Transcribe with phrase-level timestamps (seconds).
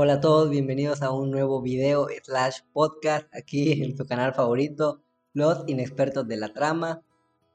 [0.00, 5.02] Hola a todos, bienvenidos a un nuevo video slash podcast aquí en su canal favorito,
[5.32, 7.02] Los Inexpertos de la Trama,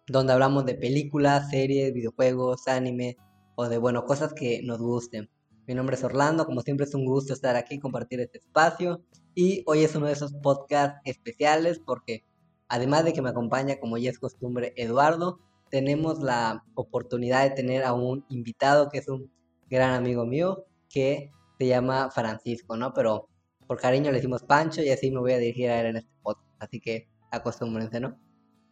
[0.07, 3.15] donde hablamos de películas, series, videojuegos, anime
[3.55, 5.29] o de, bueno, cosas que nos gusten.
[5.67, 9.01] Mi nombre es Orlando, como siempre es un gusto estar aquí, compartir este espacio
[9.33, 12.25] y hoy es uno de esos podcasts especiales porque
[12.67, 15.39] además de que me acompaña, como ya es costumbre, Eduardo,
[15.69, 19.31] tenemos la oportunidad de tener a un invitado que es un
[19.69, 21.31] gran amigo mío que
[21.63, 22.93] se llama Francisco, ¿no?
[22.93, 23.29] Pero
[23.67, 26.11] por cariño le decimos Pancho y así me voy a dirigir a él en este
[26.21, 26.45] podcast.
[26.59, 28.19] Así que acostúmbrense, ¿no?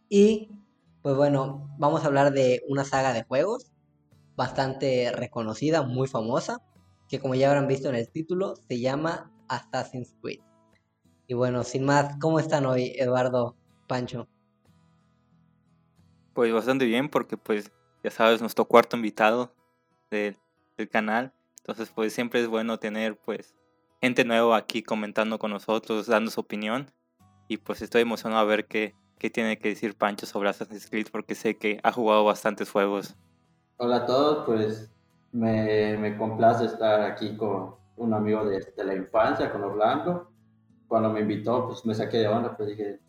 [0.09, 0.51] Y
[1.01, 3.71] pues bueno, vamos a hablar de una saga de juegos
[4.35, 6.61] bastante reconocida, muy famosa,
[7.07, 10.41] que como ya habrán visto en el título, se llama Assassin's Creed.
[11.27, 13.55] Y bueno, sin más, ¿cómo están hoy, Eduardo,
[13.87, 14.27] Pancho?
[16.33, 17.71] Pues bastante bien, porque pues
[18.03, 19.53] ya sabes, nuestro cuarto invitado
[20.09, 20.37] del,
[20.77, 21.33] del canal.
[21.61, 23.53] Entonces, pues siempre es bueno tener pues
[24.01, 26.91] gente nueva aquí comentando con nosotros, dando su opinión.
[27.47, 31.07] Y pues estoy emocionado a ver qué, qué tiene que decir Pancho sobre Assassin's Creed
[31.11, 33.15] porque sé que ha jugado bastantes juegos.
[33.77, 34.91] Hola a todos, pues
[35.31, 40.31] me, me complace estar aquí con un amigo de, de, la infancia, con Orlando.
[40.87, 42.99] Cuando me invitó, pues me saqué de onda, pues dije,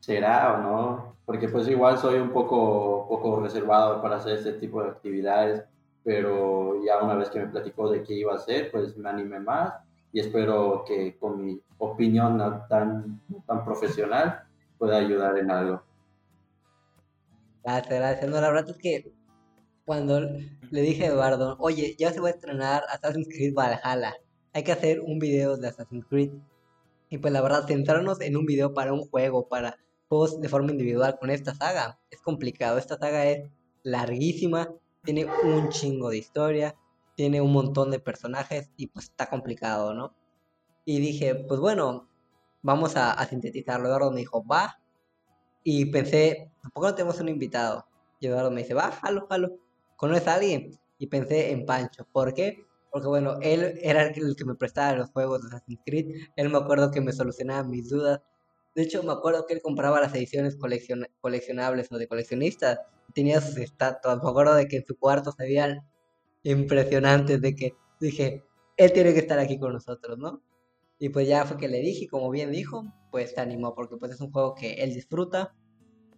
[0.00, 1.16] ¿será o no?
[1.26, 5.64] Porque pues igual soy un poco, poco reservado para hacer este tipo de actividades
[6.06, 9.40] pero ya una vez que me platicó de qué iba a hacer, pues me animé
[9.40, 9.74] más
[10.12, 14.44] y espero que con mi opinión tan, tan profesional
[14.78, 15.82] pueda ayudar en algo.
[17.64, 18.30] Gracias, gracias.
[18.30, 19.12] No, la verdad es que
[19.84, 24.14] cuando le dije a Eduardo, oye, ya se va a estrenar Assassin's Creed Valhalla,
[24.52, 26.30] hay que hacer un video de Assassin's Creed.
[27.10, 29.76] Y pues la verdad, centrarnos en un video para un juego, para
[30.08, 32.78] juegos de forma individual con esta saga, es complicado.
[32.78, 33.50] Esta saga es
[33.82, 34.68] larguísima,
[35.06, 36.76] tiene un chingo de historia,
[37.14, 40.14] tiene un montón de personajes y pues está complicado, ¿no?
[40.84, 42.08] Y dije, pues bueno,
[42.62, 43.88] vamos a, sintetizarlo.
[43.88, 44.78] Eduardo me dijo, va.
[45.64, 47.86] Y pensé, ¿por qué no tenemos un invitado?
[48.20, 49.56] Y Eduardo me dice, va, jalo, jalo.
[49.96, 50.78] ¿Conoces a alguien?
[50.98, 52.06] Y pensé en Pancho.
[52.12, 52.66] ¿Por qué?
[52.90, 56.06] Porque bueno, él era el que me prestaba los juegos de Assassin's Creed.
[56.36, 58.20] Él me acuerdo que me solucionaba mis dudas.
[58.74, 60.56] De hecho, me acuerdo que él compraba las ediciones
[61.20, 62.80] coleccionables o de coleccionistas
[63.14, 64.22] tenía sus estatuas.
[64.22, 65.86] Me acuerdo de que en su cuarto se veían
[66.42, 68.44] impresionantes, de que dije,
[68.76, 70.42] él tiene que estar aquí con nosotros, ¿no?
[70.98, 73.96] Y pues ya fue que le dije, y como bien dijo, pues se animó, porque
[73.96, 75.54] pues es un juego que él disfruta,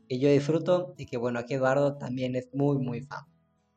[0.09, 3.25] que yo disfruto, y que bueno, aquí Eduardo también es muy, muy fan.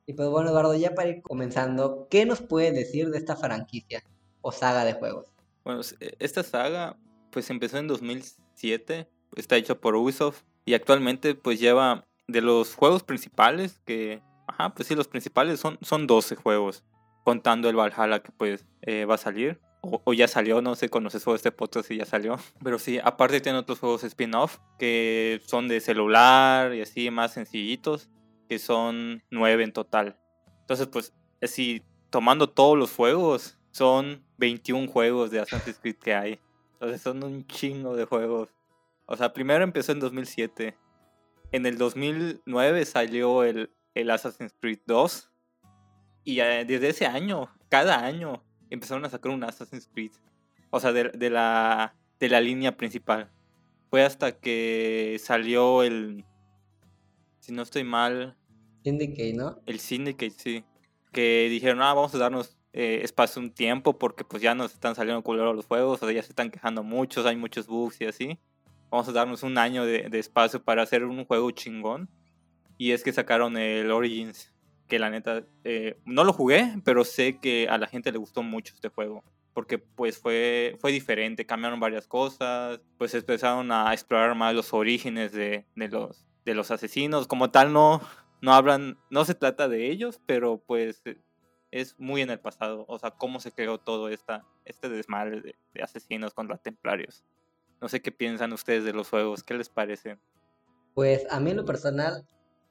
[0.05, 4.03] Y pues bueno, Eduardo, ya para ir comenzando, ¿qué nos puede decir de esta franquicia
[4.41, 5.31] o saga de juegos?
[5.63, 6.97] Bueno, e, esta saga
[7.31, 13.03] pues empezó en 2007, está hecha por Ubisoft y actualmente pues lleva de los juegos
[13.03, 16.83] principales, que, ajá, pues sí, los principales son, son 12 juegos,
[17.23, 19.59] contando el Valhalla que pues eh, va a salir.
[19.83, 22.37] O, ya salió, no sé, conoces todo este podcast si ya salió.
[22.63, 28.09] Pero sí, aparte tiene otros juegos spin-off que son de celular y así más sencillitos,
[28.47, 30.19] que son 9 en total.
[30.59, 31.81] Entonces, pues, así,
[32.11, 36.39] tomando todos los juegos, son 21 juegos de Assassin's Creed que hay.
[36.73, 38.49] Entonces son un chingo de juegos.
[39.07, 40.77] O sea, primero empezó en 2007
[41.51, 45.31] en el 2009 salió el, el Assassin's Creed 2.
[46.23, 50.11] Y eh, desde ese año, cada año, empezaron a sacar un Assassin's Creed.
[50.69, 53.29] O sea, de, de, la, de la línea principal.
[53.89, 56.23] Fue hasta que salió el.
[57.39, 58.37] Si no estoy mal.
[58.83, 59.59] Syndicate, ¿no?
[59.65, 60.63] El Syndicate, sí.
[61.11, 64.95] Que dijeron, ah, vamos a darnos eh, espacio un tiempo porque pues ya nos están
[64.95, 68.05] saliendo culeros los juegos, o sea, ya se están quejando muchos, hay muchos bugs y
[68.05, 68.39] así
[68.91, 72.09] vamos a darnos un año de, espacio para hacer un juego chingón.
[72.77, 74.53] Y es que sacaron el Origins,
[74.87, 78.43] que la neta, eh, no lo jugué, pero sé que a la gente le gustó
[78.43, 79.23] mucho este juego.
[79.53, 85.31] Porque pues fue, fue diferente, cambiaron varias cosas, pues empezaron a explorar más los orígenes
[85.31, 87.27] de, los, de los asesinos.
[87.27, 88.01] Como tal no,
[88.41, 91.03] no hablan, no se trata de ellos, pero pues
[91.69, 92.85] es muy en el pasado.
[92.87, 97.23] O sea, cómo se creó todo esta, este desmadre de, de asesinos contra templarios.
[97.81, 100.19] No sé qué piensan ustedes de los juegos, ¿qué les parece?
[100.93, 102.27] Pues a mí en lo personal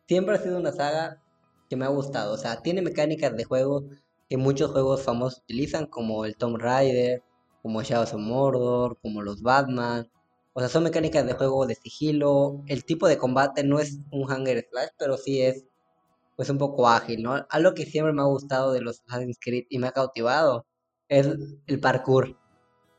[0.07, 1.21] siempre ha sido una saga
[1.69, 2.33] que me ha gustado.
[2.33, 3.85] O sea, tiene mecánicas de juego
[4.29, 7.25] que muchos juegos famosos utilizan, como el Tomb Raider,
[7.61, 10.09] como Shadows of Mordor, como los Batman.
[10.53, 12.62] O sea, son mecánicas de juego de sigilo.
[12.69, 15.65] El tipo de combate no es un hanger slash, pero sí es
[16.37, 17.47] pues un poco ágil, ¿no?
[17.51, 20.67] Algo que siempre me ha gustado de los Assassin's Creed y me ha cautivado
[21.09, 21.29] es
[21.67, 22.39] el parkour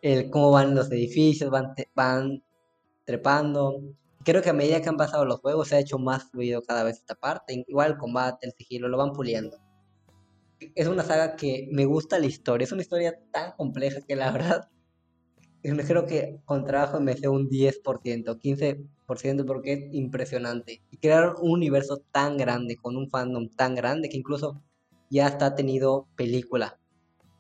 [0.02, 2.44] el cómo van los edificios, van, van
[3.06, 3.82] trepando.
[4.24, 6.84] Creo que a medida que han pasado los juegos se ha hecho más fluido cada
[6.84, 7.64] vez esta parte.
[7.68, 9.58] Igual el combate, el sigilo, lo van puliendo.
[10.76, 12.66] es una saga que me gusta la historia.
[12.66, 14.70] Es una historia tan compleja que la verdad
[15.62, 20.82] creo que con trabajo me sé un 10%, 15% porque es impresionante.
[20.90, 24.62] Y crear un universo tan grande, con un fandom tan grande, que incluso
[25.10, 26.80] ya está tenido película.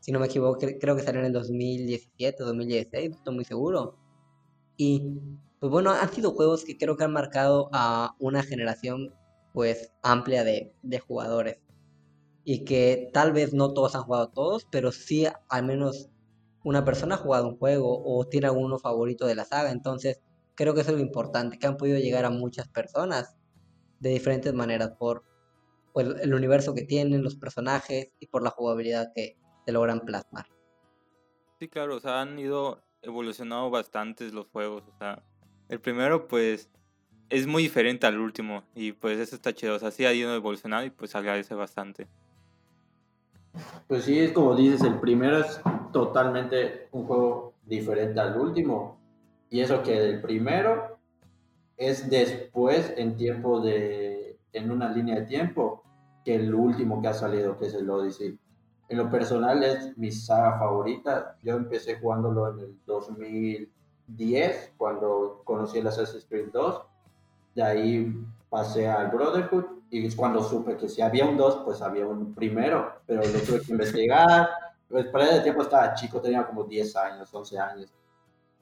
[0.01, 3.97] Si no me equivoco, creo que salió en el 2017, 2016, no estoy muy seguro.
[4.75, 5.19] Y
[5.59, 9.13] pues bueno, han sido juegos que creo que han marcado a una generación
[9.53, 11.59] pues amplia de, de jugadores.
[12.43, 16.09] Y que tal vez no todos han jugado todos, pero sí al menos
[16.63, 19.71] una persona ha jugado un juego o tiene alguno favorito de la saga.
[19.71, 20.21] Entonces,
[20.55, 23.37] creo que eso es lo importante, que han podido llegar a muchas personas
[23.99, 25.23] de diferentes maneras por,
[25.95, 30.47] el universo que tienen, los personajes y por la jugabilidad que te logran plasmar.
[31.59, 34.83] Sí, claro, o sea, han ido evolucionando bastantes los juegos.
[34.87, 35.23] O sea,
[35.69, 36.69] el primero, pues,
[37.31, 39.75] es muy diferente al último y pues eso está chido.
[39.75, 42.07] O sea, sí ha ido evolucionando y pues agradece bastante.
[43.87, 45.61] Pues sí, es como dices, el primero es
[45.91, 48.99] totalmente un juego diferente al último.
[49.49, 50.99] Y eso que el primero
[51.77, 55.83] es después en tiempo de, en una línea de tiempo,
[56.23, 58.37] que el último que ha salido, que es el Odyssey.
[58.91, 61.37] En lo personal es mi saga favorita.
[61.41, 66.81] Yo empecé jugándolo en el 2010, cuando conocí el Assassin's Creed 2.
[67.55, 68.13] De ahí
[68.49, 72.35] pasé al Brotherhood y es cuando supe que si había un 2, pues había un
[72.35, 74.49] primero, pero lo tuve que investigar.
[74.89, 77.93] Pues para ese tiempo estaba chico, tenía como 10 años, 11 años.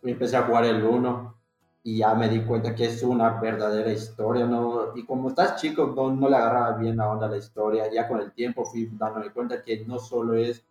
[0.03, 1.38] Y empecé a jugar el 1
[1.83, 4.95] y ya me di cuenta que es una verdadera historia, ¿no?
[4.95, 7.89] Y como estás chico, no, no le agarraba bien la onda a la historia.
[7.91, 10.63] Ya con el tiempo fui dándome cuenta que no solo es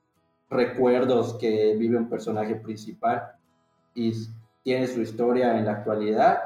[0.50, 3.32] recuerdos que vive un personaje principal
[3.94, 4.12] y
[4.62, 6.38] tiene su historia en la actualidad,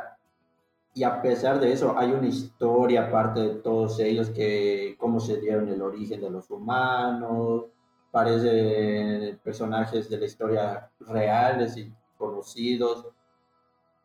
[0.94, 5.40] y a pesar de eso hay una historia aparte de todos ellos que cómo se
[5.40, 7.64] dieron el origen de los humanos
[8.10, 13.06] parecen personajes de la historia reales y conocidos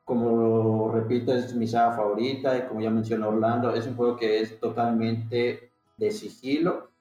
[0.08, 4.40] como repito es mi saga favorita y como ya mencionó Orlando es un juego que
[4.40, 6.92] es totalmente de sigilo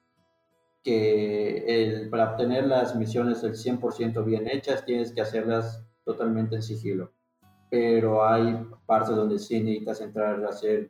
[0.83, 6.61] que el, para obtener las misiones el 100% bien hechas tienes que hacerlas totalmente en
[6.61, 7.13] sigilo.
[7.69, 10.89] Pero hay partes donde sí necesitas entrar a hacer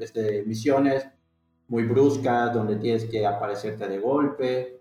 [0.00, 1.06] este, misiones
[1.68, 4.80] muy bruscas, donde tienes que aparecerte de golpe,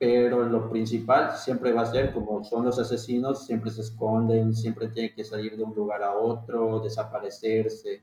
[0.00, 4.88] pero lo principal siempre va a ser como son los asesinos, siempre se esconden, siempre
[4.88, 8.02] tienen que salir de un lugar a otro, desaparecerse.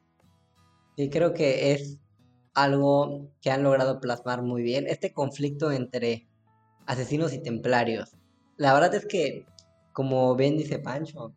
[0.96, 2.00] Y creo que es
[2.54, 6.30] algo que han logrado plasmar muy bien, este conflicto entre
[6.86, 8.16] asesinos y templarios.
[8.58, 9.48] La verdad es que,
[9.92, 11.34] como bien dice Pancho,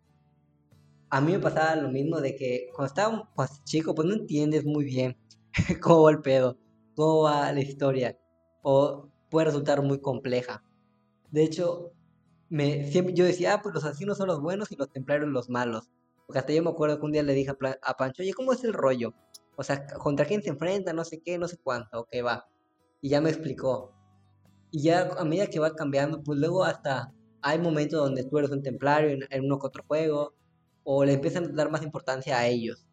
[1.09, 4.67] a mí me pasaba lo mismo de que cuando estaba pues, chico, pues no entiendes
[4.67, 5.17] muy bien
[5.81, 6.59] cómo va el pedo,
[6.95, 8.19] cómo va la historia,
[8.61, 10.63] o puede resultar muy compleja.
[11.31, 11.93] De hecho,
[12.49, 15.49] me, siempre, yo decía, ah, pues los asesinos son los buenos y los templarios los
[15.49, 15.89] malos.
[16.27, 18.63] Porque hasta yo me acuerdo que un día le dije a, Pancho, oye, ¿cómo es
[18.65, 19.15] el rollo?
[19.57, 20.93] O sea, ¿contra quién se enfrenta?
[20.93, 22.47] No sé qué, no sé cuánto, ok, va.
[23.01, 23.93] Y ya me explicó.
[24.71, 27.13] Y ya a medida que va cambiando, pues luego hasta
[27.43, 30.35] hay momentos donde tú eres un templario en, en uno que otro juego,
[30.85, 32.87] o le empiezan a dar más importancia a ellos.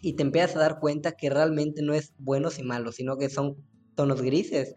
[0.00, 3.28] Y te empiezas a dar cuenta que realmente no es buenos y malos, sino que
[3.28, 3.56] son
[3.94, 4.76] tonos grises.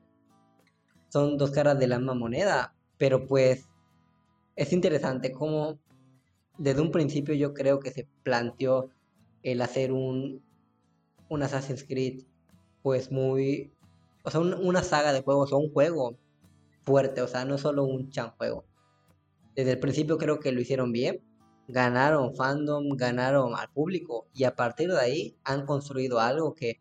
[1.10, 2.76] Son dos caras de la misma moneda.
[2.98, 3.68] Pero pues
[4.56, 5.80] es interesante como
[6.58, 8.90] desde un principio yo creo que se planteó
[9.44, 10.44] el hacer un,
[11.30, 12.24] un Assassin's Creed
[12.82, 13.72] pues muy...
[14.24, 16.18] O sea, una saga de juegos o un juego
[16.82, 18.66] fuerte, o sea, no solo un chan juego.
[19.56, 21.22] Desde el principio creo que lo hicieron bien
[21.68, 26.80] ganaron fandom, ganaron al público y a partir de ahí han construido algo que,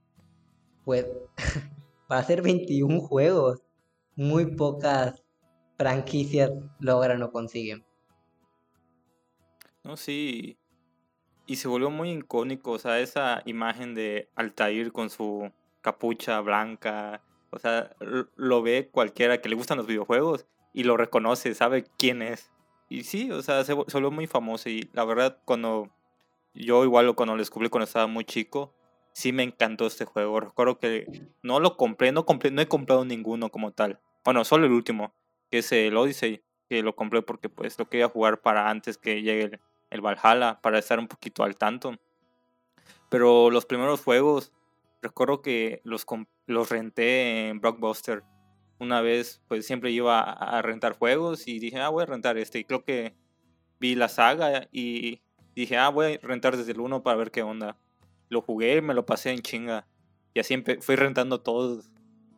[0.84, 1.06] pues,
[2.08, 3.62] para hacer 21 juegos,
[4.16, 5.22] muy pocas
[5.78, 7.84] franquicias logran o consiguen.
[9.84, 10.58] No, sí.
[11.46, 17.22] Y se volvió muy icónico, o sea, esa imagen de Altair con su capucha blanca,
[17.50, 17.94] o sea,
[18.34, 22.50] lo ve cualquiera que le gustan los videojuegos y lo reconoce, sabe quién es.
[22.88, 25.90] Y sí, o sea, se, volvió muy famoso y la verdad cuando
[26.54, 28.74] yo igual cuando lo descubrí cuando estaba muy chico,
[29.12, 30.40] sí me encantó este juego.
[30.40, 31.06] Recuerdo que
[31.42, 34.00] no lo compré, no compré, no he comprado ninguno como tal.
[34.26, 35.14] Bueno, solo el último,
[35.52, 39.22] que es el Odyssey, que lo compré porque pues lo quería jugar para antes que
[39.22, 41.94] llegue el, el Valhalla, para estar un poquito al tanto.
[43.08, 44.52] Pero los primeros juegos,
[45.00, 46.04] recuerdo que los,
[46.46, 48.24] los renté en Blockbuster
[48.80, 52.58] una vez pues siempre iba a rentar juegos y dije, ah, voy a rentar este.
[52.58, 53.14] Y creo que
[53.78, 55.22] vi la saga y
[55.54, 57.78] dije, ah, voy a rentar desde el 1 para ver qué onda.
[58.28, 59.86] Lo jugué, me lo pasé en chinga.
[60.34, 61.88] Y así fui rentando todos.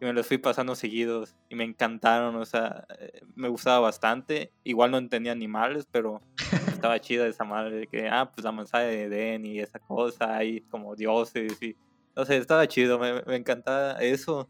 [0.01, 4.53] Y me los fui pasando seguidos y me encantaron, o sea, eh, me gustaba bastante.
[4.65, 6.21] Igual no entendía animales, pero
[6.83, 10.37] estaba chida esa madre de que, ah, pues la manzana de Edén y esa cosa,
[10.37, 11.77] ahí como dioses y,
[12.15, 14.49] o sea, estaba chido, me, me encantaba eso.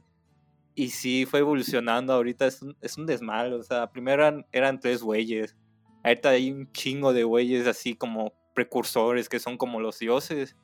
[0.74, 4.78] Y sí, fue evolucionando, ahorita es un, es un desmadre, o sea, primero eran, eran
[4.80, 5.56] tres güeyes,
[6.04, 10.56] ahorita hay un chingo de güeyes así como precursores que son como los dioses.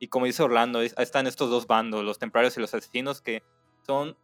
[0.00, 3.42] Y como dice Orlando, es- están estos dos bandos, los templarios y los asesinos, que
[3.86, 4.16] son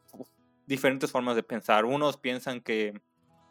[0.66, 1.84] diferentes formas de pensar.
[1.84, 3.00] Unos piensan que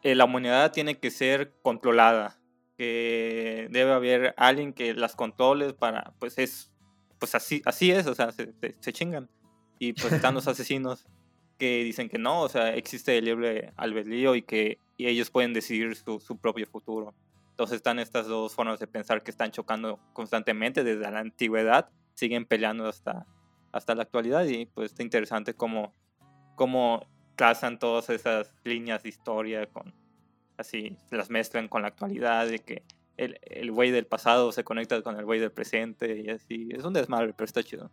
[0.02, 2.38] eh, la humanidad tiene que ser controlada,
[2.78, 6.72] que debe haber alguien que las controle para, pues es,
[7.18, 9.28] pues así, así es, o sea, se, se- se chingan.
[9.78, 11.06] Y pues están los asesinos
[11.58, 15.52] que dicen que no, o sea, existe el libre albedrío y que y ellos pueden
[15.54, 17.14] decidir su, su propio futuro.
[17.50, 22.46] Entonces están estas dos formas de pensar que están chocando constantemente desde la antigüedad, siguen
[22.46, 23.26] peleando hasta,
[23.72, 25.94] hasta la actualidad y pues está interesante cómo,
[26.56, 29.94] cómo trazan todas esas líneas de historia con
[30.56, 32.82] así las mezclan con la actualidad de que
[33.16, 36.84] el, el güey del pasado se conecta con el güey del presente y así es
[36.84, 37.90] un desmadre pero está chido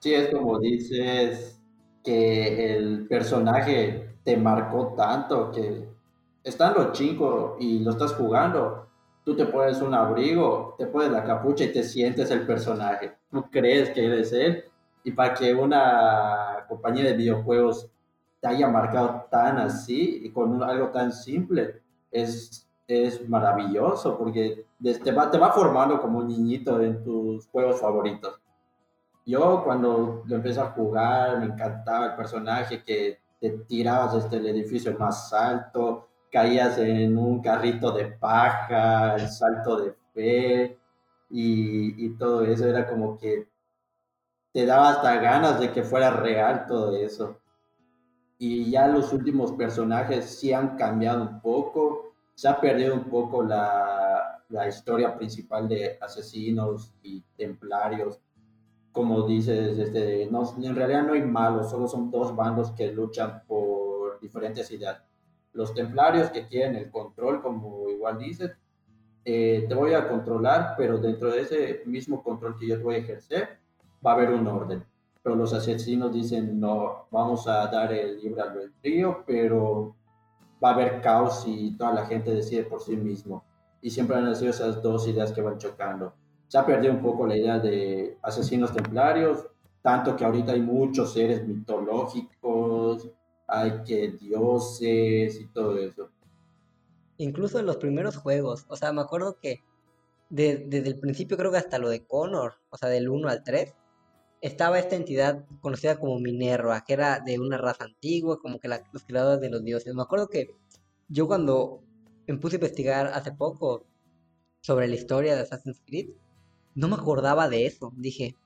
[0.00, 1.60] Sí, es como dices
[2.02, 5.86] que el personaje te marcó tanto que
[6.42, 8.88] estando chico y lo estás jugando,
[9.24, 13.12] tú te pones un abrigo, te pones la capucha y te sientes el personaje.
[13.30, 14.64] Tú crees que eres él.
[15.04, 17.90] Y para que una compañía de videojuegos
[18.40, 21.80] te haya marcado tan así y con algo tan simple,
[22.10, 27.80] es, es maravilloso porque te va, te va formando como un niñito en tus juegos
[27.80, 28.40] favoritos.
[29.26, 34.46] Yo cuando lo empecé a jugar me encantaba el personaje que te tirabas desde el
[34.56, 40.78] edificio más alto, caías en un carrito de paja, el salto de fe
[41.30, 43.49] y, y todo eso era como que
[44.52, 47.38] te daba hasta ganas de que fuera real todo eso.
[48.38, 53.42] Y ya los últimos personajes sí han cambiado un poco, se ha perdido un poco
[53.42, 58.20] la, la historia principal de asesinos y templarios
[58.92, 63.42] como dices, este, no, en realidad no hay malos, solo son dos bandos que luchan
[63.46, 65.02] por diferentes ideas.
[65.52, 68.56] Los templarios que quieren el control, como igual dices,
[69.24, 72.96] eh, te voy a controlar, pero dentro de ese mismo control que yo te voy
[72.96, 73.59] a ejercer,
[74.04, 74.84] va a haber un orden.
[75.22, 79.94] Pero los asesinos dicen, no, vamos a dar el libre albedrío, pero
[80.62, 83.44] va a haber caos y toda la gente decide por sí mismo.
[83.82, 86.14] Y siempre han sido esas dos ideas que van chocando
[86.50, 89.46] se ha perdido un poco la idea de asesinos templarios,
[89.82, 93.08] tanto que ahorita hay muchos seres mitológicos,
[93.46, 96.10] hay que dioses y todo eso.
[97.18, 99.62] Incluso en los primeros juegos, o sea, me acuerdo que
[100.28, 103.44] de- desde el principio creo que hasta lo de Connor, o sea, del 1 al
[103.44, 103.72] 3,
[104.40, 108.82] estaba esta entidad conocida como Minerva, que era de una raza antigua, como que la-
[108.92, 109.94] los creadores de los dioses.
[109.94, 110.48] Me acuerdo que
[111.08, 111.82] yo cuando
[112.26, 113.84] me puse a investigar hace poco
[114.62, 116.10] sobre la historia de Assassin's Creed,
[116.74, 117.92] no me acordaba de eso.
[117.96, 118.36] Dije,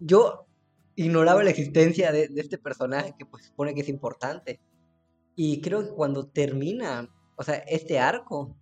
[0.00, 0.46] yo,
[0.94, 4.60] ignoraba la existencia de, de este personaje que pues supone que es importante.
[5.34, 8.56] Y creo que cuando termina, o sea, este arco,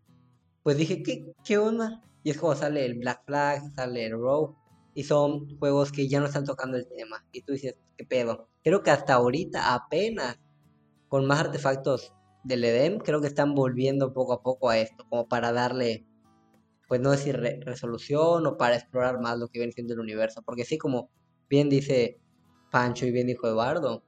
[0.62, 2.02] pues dije, ¿qué, qué onda?
[2.24, 4.54] Y es como sale el Black Flag, sale el Rogue,
[4.94, 7.24] y son juegos que ya no están tocando el tema.
[7.32, 8.48] Y tú dices, ¿qué pedo?
[8.62, 10.38] Creo que hasta ahorita, apenas,
[11.08, 15.28] con más artefactos del Edem, creo que están volviendo poco a poco a esto, como
[15.28, 16.06] para darle,
[16.88, 20.42] pues no decir re- resolución o para explorar más lo que viene siendo el universo.
[20.42, 21.10] Porque sí, como
[21.48, 22.20] bien dice
[22.70, 24.04] Pancho y bien dijo Eduardo,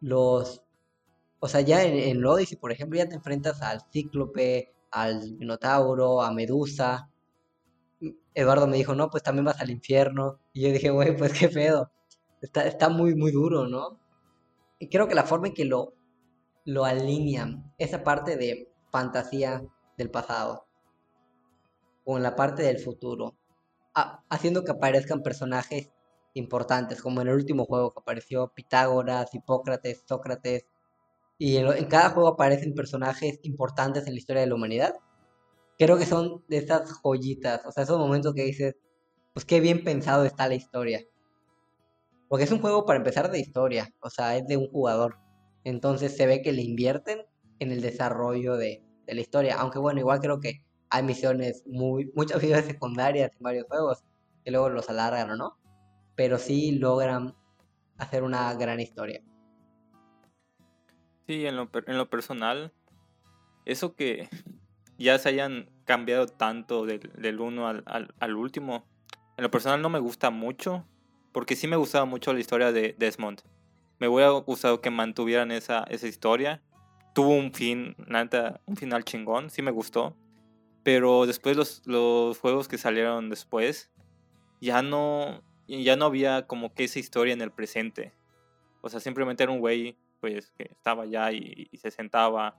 [0.00, 0.62] los
[1.40, 6.22] o sea, ya en, en Odyssey, por ejemplo, ya te enfrentas al Cíclope, al Minotauro,
[6.22, 7.10] a Medusa.
[8.34, 10.40] Eduardo me dijo, no, pues también vas al infierno.
[10.52, 11.92] Y yo dije, güey, pues qué pedo.
[12.42, 14.00] Está, está muy, muy duro, ¿no?
[14.78, 15.94] Y creo que la forma en que lo,
[16.66, 19.62] lo alinean, esa parte de fantasía
[19.98, 20.66] del pasado,
[22.04, 23.36] con la parte del futuro,
[23.94, 25.90] ha- haciendo que aparezcan personajes
[26.34, 30.66] importantes, como en el último juego que apareció Pitágoras, Hipócrates, Sócrates,
[31.38, 34.94] y en cada juego aparecen personajes importantes en la historia de la humanidad.
[35.78, 38.76] Creo que son de esas joyitas, o sea, esos momentos que dices,
[39.32, 41.00] pues qué bien pensado está la historia.
[42.28, 45.18] Porque es un juego para empezar de historia, o sea, es de un jugador.
[45.64, 47.22] Entonces se ve que le invierten
[47.58, 49.56] en el desarrollo de, la historia.
[49.58, 54.04] Aunque bueno, igual creo que hay misiones muy, muchas misiones secundarias en varios juegos
[54.44, 55.58] que luego los alargan o no.
[56.14, 57.34] Pero sí logran
[57.98, 59.22] hacer una gran historia.
[61.26, 62.72] Sí, en lo, en lo personal,
[63.64, 64.28] eso que
[64.98, 68.86] ya se hayan cambiado tanto del, del uno al, al, último,
[69.36, 70.86] en lo personal no me gusta mucho,
[71.32, 73.42] porque sí me gustaba mucho la historia de Desmond.
[73.98, 76.62] Me hubiera gustado que mantuvieran esa, esa historia.
[77.14, 80.16] Tuvo un fin, nada, un final chingón, sí me gustó.
[80.82, 83.90] Pero después los, los juegos que salieron después,
[84.60, 88.12] ya no, ya no había como que esa historia en el presente.
[88.80, 92.56] O sea, simplemente era un güey, pues, que estaba allá y, se sentaba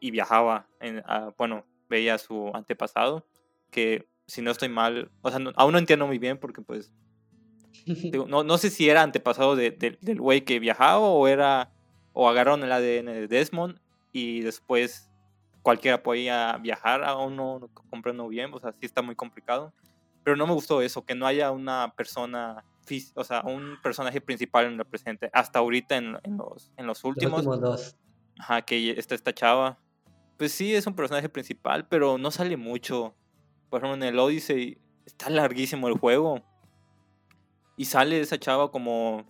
[0.00, 0.68] y, viajaba.
[0.80, 1.02] En,
[1.36, 3.26] bueno, veía su antepasado,
[3.70, 6.92] que si no estoy mal, o sea, aún no entiendo muy bien porque, pues,
[8.28, 11.72] no, no sé si era antepasado de, del güey que viajaba o era,
[12.12, 13.78] o agarraron el ADN de Desmond
[14.12, 15.10] y después
[15.62, 19.72] cualquiera podía viajar, aún no, no comprendo bien, o sea, sí está muy complicado.
[20.22, 22.64] Pero no me gustó eso, que no haya una persona,
[23.14, 25.28] o sea, un personaje principal en el presente.
[25.34, 27.44] Hasta ahorita en, en los, en los últimos.
[27.44, 27.96] Los últimos dos.
[28.38, 29.78] Ajá, que está esta chava.
[30.36, 33.14] Pues sí, es un personaje principal, pero no sale mucho.
[33.70, 36.42] Por ejemplo, en el Odyssey está larguísimo el juego.
[37.76, 39.24] Y sale esa chava como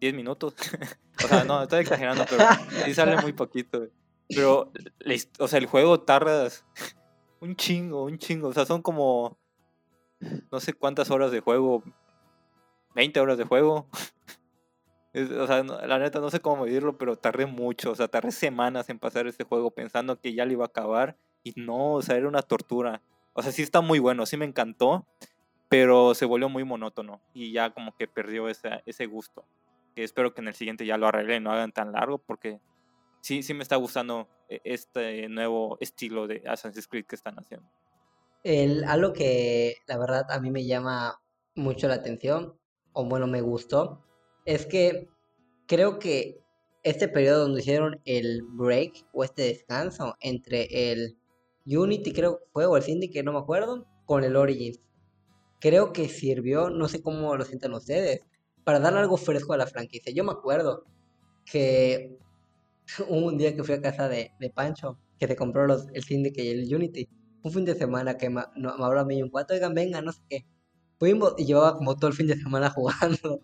[0.00, 0.54] 10 minutos.
[1.24, 2.44] o sea, no, estoy exagerando, pero
[2.84, 3.88] sí sale muy poquito.
[4.28, 4.72] Pero,
[5.38, 6.64] o sea, el juego tardas
[7.40, 8.48] un chingo, un chingo.
[8.48, 9.38] O sea, son como
[10.50, 11.82] no sé cuántas horas de juego,
[12.94, 13.88] 20 horas de juego.
[15.14, 18.88] o sea, la neta no sé cómo medirlo, pero tardé mucho, o sea, tardé semanas
[18.88, 22.16] en pasar este juego pensando que ya lo iba a acabar y no, o sea,
[22.16, 23.02] era una tortura.
[23.34, 25.06] O sea, sí está muy bueno, sí me encantó,
[25.68, 29.44] pero se volvió muy monótono y ya como que perdió ese, ese gusto.
[29.94, 32.60] Que espero que en el siguiente ya lo arreglen, no hagan tan largo porque
[33.20, 37.68] sí, sí me está gustando e, este nuevo estilo de Assassin's Creed que están haciendo.
[38.44, 41.20] El, algo que la verdad a mí me llama
[41.54, 42.58] mucho la atención,
[42.92, 44.02] o bueno, me gustó,
[44.44, 45.08] es que
[45.66, 46.42] creo que
[46.82, 51.16] este periodo donde hicieron el break o este descanso entre el
[51.64, 54.80] Unity, creo que fue, o el Syndicate, no me acuerdo, con el Origins,
[55.60, 58.20] creo que sirvió, no sé cómo lo sienten ustedes,
[58.64, 60.12] para dar algo fresco a la franquicia.
[60.12, 60.84] Yo me acuerdo
[61.44, 62.18] que
[63.08, 66.44] un día que fui a casa de, de Pancho, que se compró los, el Syndicate
[66.44, 67.08] y el Unity,
[67.42, 70.00] un fin de semana que me, no, me habló a mí un cuarto, oigan, venga,
[70.02, 70.46] no sé qué.
[70.98, 73.40] Fuimos y llevaba como todo el fin de semana jugando,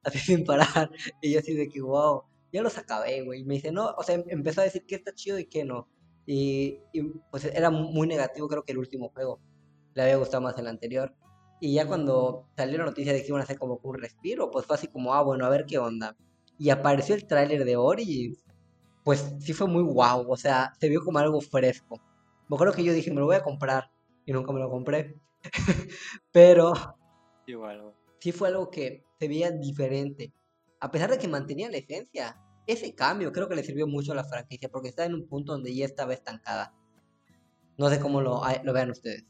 [0.04, 0.90] así sin parar.
[1.20, 3.40] Y yo así de que, wow, ya los acabé, güey.
[3.40, 5.64] Y me dice, no, o sea, em, empezó a decir que está chido y que
[5.64, 5.88] no.
[6.26, 9.40] Y, y, pues era muy negativo, creo que el último juego.
[9.94, 11.14] Le había gustado más el anterior.
[11.60, 14.66] Y ya cuando salió la noticia de que iban a hacer como un respiro, pues
[14.66, 16.16] fue así como, ah, bueno, a ver qué onda.
[16.58, 18.44] Y apareció el tráiler de Origins.
[19.04, 22.00] Pues sí fue muy wow, o sea, se vio como algo fresco.
[22.48, 23.90] Me acuerdo que yo dije, me lo voy a comprar.
[24.26, 25.18] Y nunca me lo compré.
[26.32, 26.74] Pero
[27.46, 27.94] Igual.
[28.20, 30.32] Sí fue algo que se veía diferente.
[30.78, 32.40] A pesar de que mantenía la esencia.
[32.66, 34.68] Ese cambio creo que le sirvió mucho a la franquicia.
[34.68, 36.72] Porque está en un punto donde ya estaba estancada.
[37.76, 39.24] No sé cómo lo, lo vean ustedes.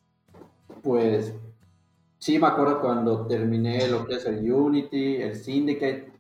[0.82, 1.32] Pues
[2.18, 6.12] sí, me acuerdo cuando terminé lo que es el Unity, el Syndicate,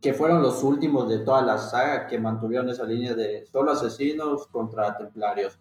[0.00, 4.48] que fueron los últimos de toda la saga que mantuvieron esa línea de solo asesinos
[4.48, 5.58] contra templarios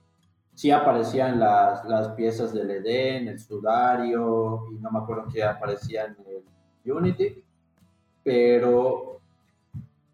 [0.61, 6.05] sí aparecían las, las piezas del Eden, el sudario, y no me acuerdo que aparecía
[6.05, 7.43] en el Unity,
[8.23, 9.19] pero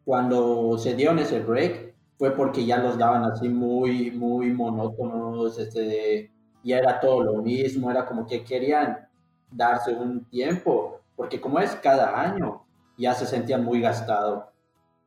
[0.06, 6.32] cuando se dieron ese break fue porque ya los daban así muy, muy monótonos, este,
[6.64, 9.06] ya era todo lo mismo, era como que querían
[9.52, 12.64] darse un tiempo, porque como es cada año,
[12.98, 14.54] ya se sentían muy gastado.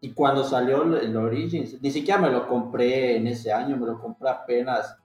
[0.03, 3.99] Y cuando salió el Origins, ni siquiera me lo compré en ese año, me lo
[3.99, 5.01] compré apenas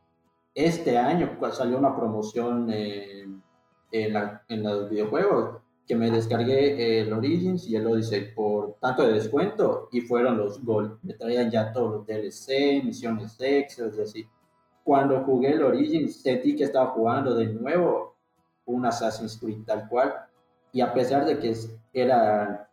[0.56, 3.44] este año salió una promoción en,
[3.92, 9.90] en, los videojuegos que me descargué el Origins y el Odyssey por tanto de descuento
[9.92, 10.98] y fueron los Gold.
[11.04, 14.28] Me traían ya todos los DLC, misiones extras y así.
[14.84, 18.16] Cuando jugué el Origins sentí que estaba jugando de nuevo
[18.66, 20.14] un Assassin's Creed tal cual
[20.72, 21.54] y a pesar de que
[21.94, 22.70] era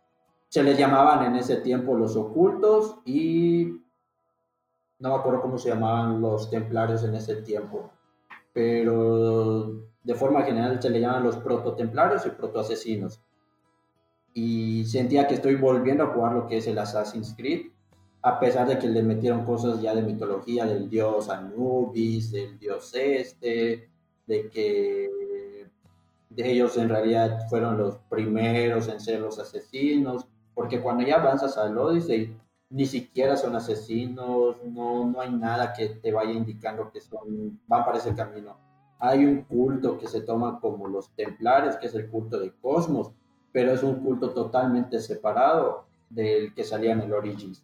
[0.47, 3.82] se les llamaban en ese tiempo los ocultos y
[5.03, 7.91] no me acuerdo cómo se llamaban los templarios en ese tiempo,
[8.53, 13.21] pero de forma general se le llaman los proto-templarios y proto-asesinos.
[14.33, 17.67] Y sentía que estoy volviendo a jugar lo que es el Assassin's Creed,
[18.21, 22.93] a pesar de que le metieron cosas ya de mitología del dios Anubis, del dios
[22.95, 23.89] este,
[24.25, 25.67] de que
[26.29, 31.57] de ellos en realidad fueron los primeros en ser los asesinos, porque cuando ya avanzas
[31.57, 32.37] al Odyssey,
[32.73, 37.85] ni siquiera son asesinos, no, no hay nada que te vaya indicando que son, van
[37.85, 38.57] para ese camino.
[38.97, 43.11] Hay un culto que se toma como los templares, que es el culto de Cosmos,
[43.51, 47.63] pero es un culto totalmente separado del que salía en el Origins.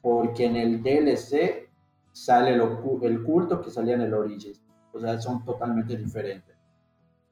[0.00, 1.68] Porque en el DLC
[2.12, 4.62] sale el culto que salía en el Origins.
[4.92, 6.54] O sea, son totalmente diferentes.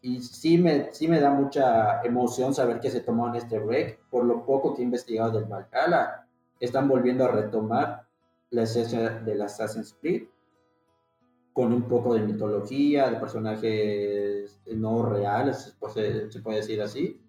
[0.03, 4.01] y sí me, sí me da mucha emoción saber que se tomó en este break,
[4.11, 6.27] por lo poco que he investigado del Valhalla,
[6.61, 8.07] están volviendo a retomar
[8.51, 10.29] la esencia del Assassin's Creed
[11.53, 17.21] con un poco de mitología, de personajes no reales, se, se puede decir así,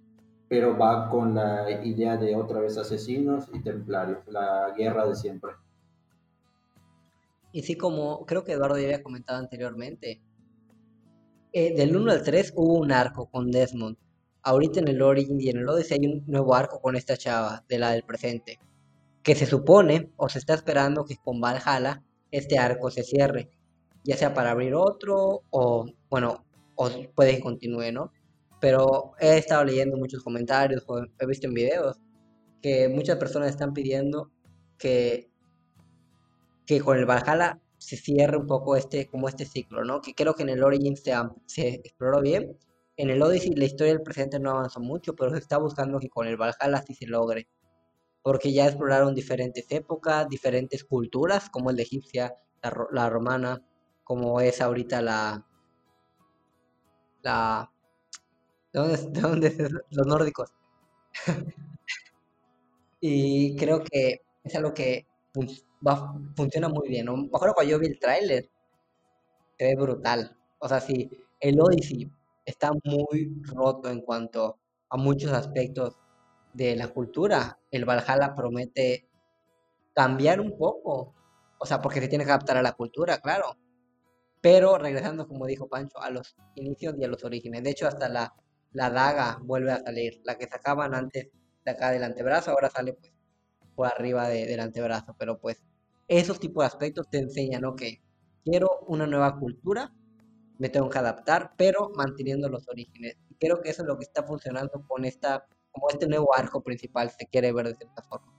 [0.47, 5.51] pero va con la idea de otra vez asesinos y templarios, la guerra de siempre.
[7.53, 10.21] Y sí, como creo que Eduardo ya había comentado anteriormente,
[11.53, 13.97] eh, del 1 al 3 hubo un arco con Desmond.
[14.43, 17.63] Ahorita en el Origin y en el Odyssey hay un nuevo arco con esta chava,
[17.67, 18.59] de la del presente.
[19.23, 23.49] Que se supone, o se está esperando que con Valhalla este arco se cierre.
[24.03, 28.11] Ya sea para abrir otro, o bueno, o puede que continúe, ¿no?
[28.59, 30.85] Pero he estado leyendo muchos comentarios,
[31.19, 31.99] he visto en videos,
[32.61, 34.31] que muchas personas están pidiendo
[34.77, 35.29] que,
[36.65, 40.01] que con el Valhalla se cierre un poco este, como este ciclo, ¿no?
[40.01, 41.13] Que creo que en el Origin se,
[41.47, 42.57] se exploró bien.
[42.95, 46.09] En el Odyssey la historia del presente no avanzó mucho, pero se está buscando que
[46.09, 47.47] con el Valhalla sí se logre.
[48.23, 52.35] Porque ya exploraron diferentes épocas, diferentes culturas, como el de egipcia,
[52.91, 53.63] la, romana,
[54.03, 55.45] como es ahorita la...
[57.23, 57.71] la
[58.73, 60.53] ¿De dónde, de dónde los nórdicos?
[63.01, 65.65] y creo que es algo que pues,
[66.35, 67.07] funciona muy bien.
[67.07, 67.17] ¿no?
[67.17, 68.49] Me cuando yo vi el tráiler,
[69.57, 70.37] se ve brutal.
[70.59, 72.11] O sea, sí, el Odyssey
[72.45, 75.97] está muy roto en cuanto a muchos aspectos
[76.53, 77.59] de la cultura.
[77.69, 79.09] El Valhalla promete
[79.93, 81.15] cambiar un poco.
[81.59, 83.57] O sea, porque se tiene que adaptar a la cultura, claro.
[84.41, 87.63] Pero regresando, como dijo Pancho, a los inicios y a los orígenes.
[87.63, 88.33] De hecho, hasta la,
[88.71, 90.21] la daga vuelve a salir.
[90.23, 91.29] La que sacaban antes
[91.63, 93.13] de acá del antebrazo, ahora sale pues
[93.75, 95.15] por arriba del antebrazo.
[95.17, 95.61] Pero pues
[96.07, 97.83] esos tipos de aspectos te enseñan, ok,
[98.43, 99.93] quiero una nueva cultura,
[100.57, 103.17] me tengo que adaptar, pero manteniendo los orígenes.
[103.29, 106.61] Y creo que eso es lo que está funcionando con esta, como este nuevo arco
[106.61, 108.31] principal, se quiere ver de cierta forma.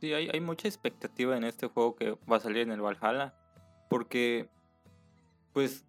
[0.00, 3.34] Sí, hay, hay mucha expectativa en este juego que va a salir en el Valhalla,
[3.88, 4.48] porque,
[5.52, 5.86] pues,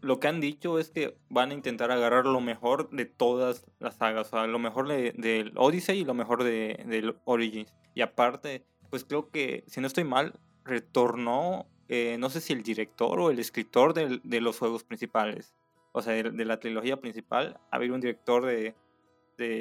[0.00, 3.96] lo que han dicho es que van a intentar agarrar lo mejor de todas las
[3.96, 7.74] sagas, o sea, lo mejor del de Odyssey y lo mejor del de Origins.
[7.94, 12.62] Y aparte, pues creo que, si no estoy mal, retornó, eh, no sé si el
[12.62, 15.54] director o el escritor de, los juegos principales,
[15.92, 18.74] o sea, de, la trilogía principal, había un director de,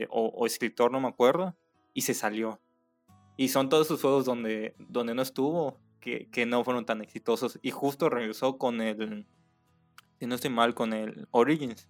[0.09, 1.55] o, escritor, no me acuerdo,
[1.93, 2.59] y se salió.
[3.35, 7.59] Y son todos esos juegos donde, donde no estuvo, que, que no fueron tan exitosos,
[7.61, 9.25] y justo regresó con el,
[10.19, 11.87] si no estoy mal, con el Origins.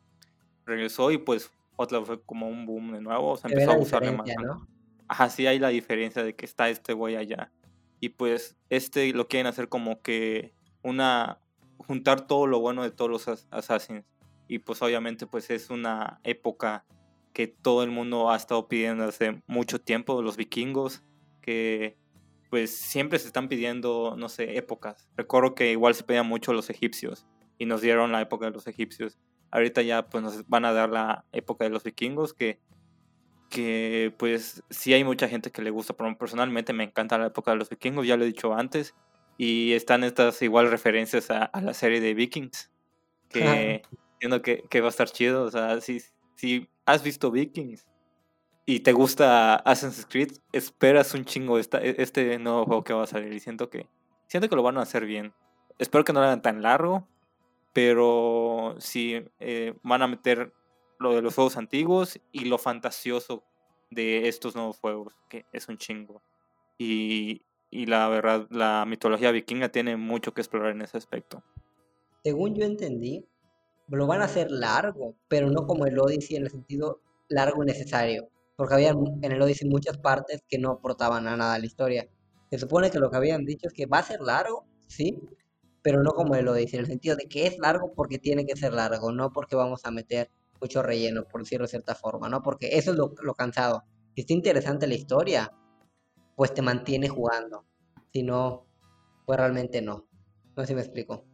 [0.65, 4.11] Regresó y pues otra fue como un boom de nuevo, o sea, empezó a usarle
[4.11, 4.29] más.
[4.43, 4.67] ¿no?
[5.07, 7.51] Ajá, sí hay la diferencia de que está este güey allá.
[7.99, 11.39] Y pues este lo quieren hacer como que una...
[11.77, 14.05] juntar todo lo bueno de todos los Assassins.
[14.47, 16.85] Y pues obviamente pues es una época
[17.37, 21.03] que todo el mundo ha estado pidiendo hace mucho tiempo, los vikingos,
[21.39, 21.95] que
[22.49, 25.07] pues siempre se están pidiendo, no sé, épocas.
[25.15, 27.27] Recuerdo que igual se pedían mucho los egipcios
[27.59, 29.19] y nos dieron la época de los egipcios.
[29.51, 32.59] Ahorita ya pues nos van a dar la época de los vikingos que
[33.51, 37.51] que pues sí hay mucha gente que le gusta, pero personalmente me encanta la época
[37.51, 38.95] de los vikingos, ya lo he dicho antes,
[39.37, 42.71] y están estas igual referencias a, la serie de Vikings,
[43.29, 46.01] que entiendo que, que, va a estar chido, o sea, si,
[46.37, 47.85] si has visto Vikings
[48.65, 53.03] y te gusta Assassin's Creed, esperas un chingo esta, e, este nuevo juego que va
[53.03, 53.87] a salir y siento que,
[54.27, 55.33] siento que lo van a hacer bien.
[55.79, 57.07] Espero que no lo hagan tan largo,
[57.73, 60.53] pero si eh, van a meter
[60.99, 63.43] lo de los juegos antiguos y lo fantasioso
[63.89, 66.21] de estos nuevos juegos, que es un chingo.
[66.77, 71.43] Y, y la verdad, la mitología vikinga tiene mucho que explorar en ese aspecto.
[72.23, 73.25] Según yo entendí,
[73.95, 77.67] lo van a hacer largo, pero no como el Odyssey en el sentido largo y
[77.67, 81.65] necesario, porque había en el Odyssey muchas partes que no aportaban a nada a la
[81.65, 82.07] historia.
[82.49, 85.17] Se supone que lo que habían dicho es que va a ser largo, sí,
[85.81, 88.57] pero no como el Odyssey, en el sentido de que es largo porque tiene que
[88.57, 90.29] ser largo, no porque vamos a meter
[90.61, 92.41] mucho relleno, por decirlo de cierta forma, ¿no?
[92.41, 93.83] Porque eso es lo, cansado.
[94.15, 95.53] Si está interesante la historia,
[96.35, 97.65] pues te mantiene jugando.
[98.11, 98.65] Si no,
[99.25, 100.07] pues realmente no.
[100.55, 101.26] No sé si me explico.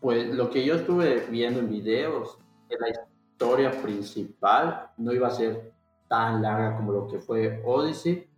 [0.00, 5.72] Pues lo que yo estuve viendo en videos, la historia principal no iba a ser
[6.08, 8.28] tan larga como lo que fue Odyssey,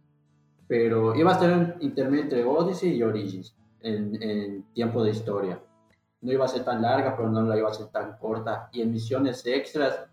[0.66, 5.60] pero iba a estar un intermedio entre Odyssey y Origins en, tiempo de historia
[6.22, 8.68] no iba a ser tan larga, pero no la iba a ser tan corta.
[8.72, 10.06] Y en misiones extras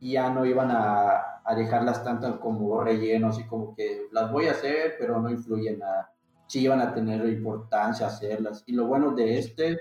[0.00, 4.50] ya no iban a, a dejarlas tanto como rellenos y como que las voy a
[4.50, 6.12] hacer, pero no influye nada.
[6.48, 8.64] Sí iban a tener importancia hacerlas.
[8.66, 9.78] Y lo bueno de este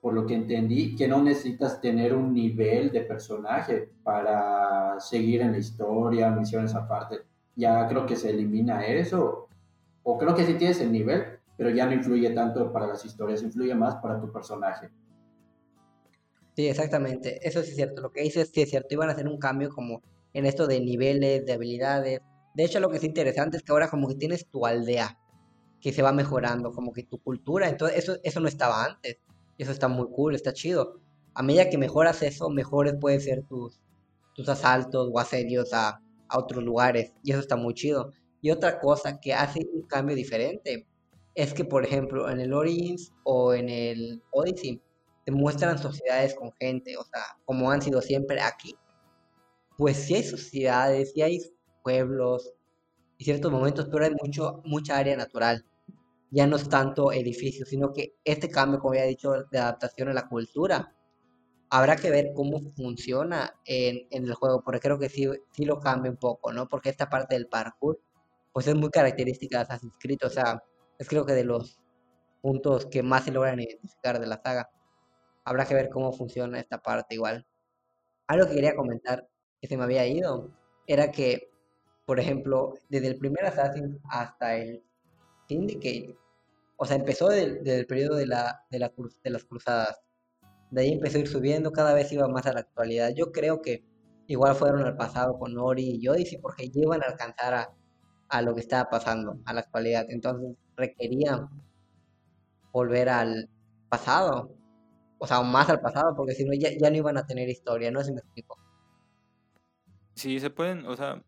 [0.00, 5.52] por lo que entendí, que no necesitas tener un nivel de personaje para seguir en
[5.52, 7.22] la historia, misiones aparte.
[7.56, 9.48] Ya creo que se elimina eso,
[10.02, 13.42] o creo que sí tienes el nivel, pero ya no influye tanto para las historias,
[13.42, 14.88] influye más para tu personaje.
[16.54, 19.28] Sí, exactamente, eso sí es cierto, lo que dices sí es cierto, iban a hacer
[19.28, 22.20] un cambio como en esto de niveles, de habilidades.
[22.54, 25.18] De hecho, lo que es interesante es que ahora como que tienes tu aldea,
[25.80, 29.18] que se va mejorando, como que tu cultura, entonces eso, eso no estaba antes.
[29.58, 31.00] Y eso está muy cool, está chido.
[31.34, 33.80] A medida que mejoras eso, mejores pueden ser tus,
[34.34, 37.12] tus asaltos o asedios a, a otros lugares.
[37.22, 38.12] Y eso está muy chido.
[38.40, 40.86] Y otra cosa que hace un cambio diferente
[41.34, 44.80] es que, por ejemplo, en el Origins o en el Odyssey,
[45.24, 48.76] te muestran sociedades con gente, o sea, como han sido siempre aquí.
[49.76, 51.40] Pues sí hay sociedades, sí hay
[51.82, 52.52] pueblos
[53.18, 55.64] y ciertos momentos, pero hay mucho, mucha área natural
[56.30, 60.08] ya no es tanto edificio, sino que este cambio, como ya he dicho, de adaptación
[60.08, 60.94] a la cultura,
[61.70, 66.10] habrá que ver cómo funciona en, el juego, porque creo que sí, sí lo cambia
[66.10, 66.68] un poco, ¿no?
[66.68, 68.00] Porque esta parte del parkour,
[68.52, 70.62] pues es muy característica de Assassin's Creed, o sea,
[70.98, 71.78] es creo que de los
[72.42, 74.70] puntos que más se logran identificar de la saga.
[75.44, 77.46] Habrá que ver cómo funciona esta parte igual.
[78.26, 79.28] Algo que quería comentar,
[79.60, 80.50] que se me había ido,
[80.86, 81.50] era que,
[82.06, 84.84] por ejemplo, desde el primer Assassin hasta el
[85.48, 86.16] Syndicate.
[86.76, 88.92] O sea, empezó desde el periodo de, la, de, la,
[89.24, 90.00] de las cruzadas.
[90.70, 93.12] De ahí empezó a ir subiendo, cada vez iba más a la actualidad.
[93.16, 93.84] Yo creo que
[94.26, 97.74] igual fueron al pasado con Ori y Odyssey porque iban a alcanzar a,
[98.28, 100.06] a lo que estaba pasando, a la actualidad.
[100.08, 101.48] Entonces requerían
[102.72, 103.48] volver al
[103.88, 104.54] pasado,
[105.18, 107.90] o sea, más al pasado, porque si no ya, ya no iban a tener historia,
[107.90, 108.56] no si me explico.
[110.14, 111.22] Sí, se pueden, o sea,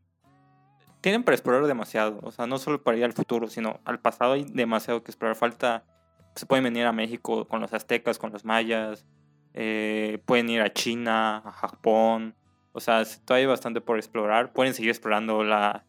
[1.01, 2.19] tienen para explorar demasiado.
[2.23, 5.37] O sea, no solo para ir al futuro, sino al pasado hay demasiado que explorar.
[5.37, 5.85] Falta,
[6.35, 9.07] se pueden venir a México con los aztecas, con los mayas.
[9.55, 12.37] Eh, pueden ir a China, a Japón.
[12.73, 14.53] O sea, todavía hay bastante por explorar.
[14.53, 15.87] Pueden seguir explorando la,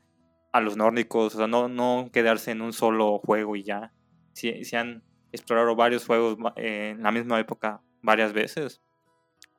[0.52, 1.36] a los nórdicos.
[1.36, 3.94] O sea, no, no quedarse en un solo juego y ya.
[4.34, 8.82] Si, si han explorado varios juegos en la misma época varias veces,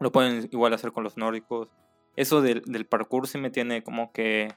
[0.00, 1.68] lo pueden igual hacer con los nórdicos.
[2.16, 4.48] Eso del, del parkour sí me tiene como que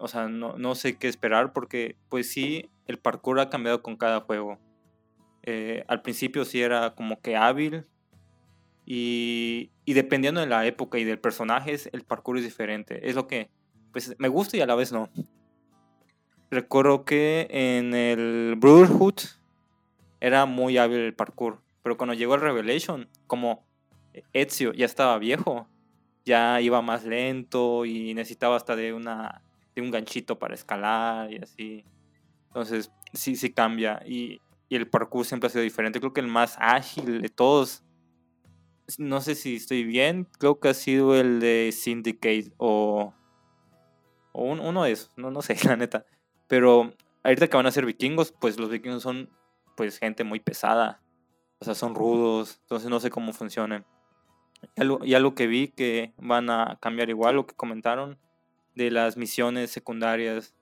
[0.00, 3.96] o sea, no, no, sé qué esperar porque pues sí, el parkour ha cambiado con
[3.96, 4.58] cada juego.
[5.42, 7.86] Eh, al principio sí era como que hábil
[8.84, 13.08] y, y, dependiendo de la época y del personaje, el parkour es diferente.
[13.08, 13.50] Es lo que
[13.92, 15.08] pues me gusta y a la vez no.
[16.50, 19.20] Recuerdo que en el Brotherhood
[20.20, 23.64] era muy hábil el parkour, pero cuando llegó el Revelation, como
[24.32, 25.68] Ezio ya estaba viejo,
[26.24, 29.42] ya iba más lento y necesitaba hasta de una
[29.74, 31.84] de un ganchito para escalar y así.
[32.48, 34.02] Entonces, sí, sí cambia.
[34.06, 35.98] Y, el parkour siempre ha sido diferente.
[35.98, 37.82] Creo que el más ágil de todos,
[38.98, 43.12] no sé si estoy bien, creo que ha sido el de Syndicate o,
[44.30, 46.06] o uno de esos, no, no sé, la neta.
[46.46, 46.92] Pero
[47.24, 49.28] ahorita que van a ser vikingos, pues los vikingos son
[49.76, 51.02] pues gente muy pesada.
[51.58, 53.84] O sea, son rudos, entonces no sé cómo funcionan.
[54.76, 58.18] Y algo, que vi que van a cambiar igual, lo que comentaron,
[58.74, 60.54] de las misiones secundarias,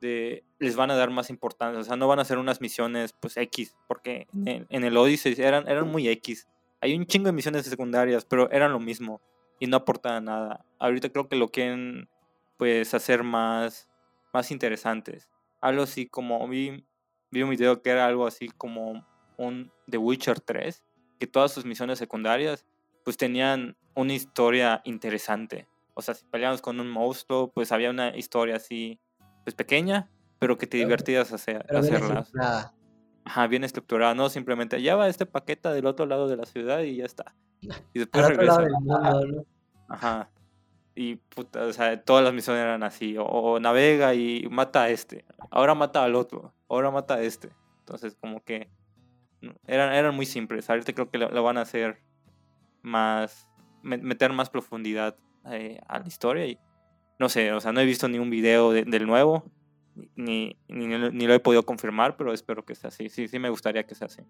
[0.00, 3.12] de, les van a dar más importancia, o sea, no van a ser unas misiones
[3.12, 6.48] pues X, porque en el, Odyssey eran, eran muy X.
[6.80, 9.20] Hay un chingo de misiones secundarias, pero eran lo mismo
[9.60, 10.64] y no aportaban nada.
[10.80, 12.08] Ahorita creo que lo quieren
[12.56, 13.88] pues hacer más,
[14.32, 15.28] más interesantes.
[15.60, 16.84] Algo así como vi,
[17.30, 20.82] vi un video que era algo así como un The Witcher 3,
[21.20, 22.66] que todas sus misiones secundarias
[23.04, 25.68] pues tenían una historia interesante.
[25.94, 29.00] O sea, si peleabas con un monstruo, pues había una historia así,
[29.44, 32.32] pues pequeña, pero que te divertías hacer, hacerlas.
[33.24, 36.96] Ajá, bien estructurada, no simplemente lleva este paquete del otro lado de la ciudad y
[36.96, 37.34] ya está.
[37.94, 38.66] Y después regresa.
[39.88, 40.30] Ajá.
[40.94, 43.14] Y puta, o sea, todas las misiones eran así.
[43.18, 45.24] O, navega y mata a este.
[45.50, 46.52] Ahora mata al otro.
[46.68, 47.50] Ahora mata a este.
[47.80, 48.68] Entonces, como que
[49.66, 50.68] eran, eran muy simples.
[50.68, 52.02] Ahorita creo que lo van a hacer
[52.82, 53.48] más.
[53.82, 55.16] meter más profundidad
[55.50, 56.58] eh, a la historia y
[57.18, 59.44] no sé, o sea, no he visto ni un video del nuevo,
[60.16, 63.08] ni, ni, ni, lo he podido confirmar, pero espero que sea así.
[63.08, 64.22] Sí, sí me gustaría que sea así.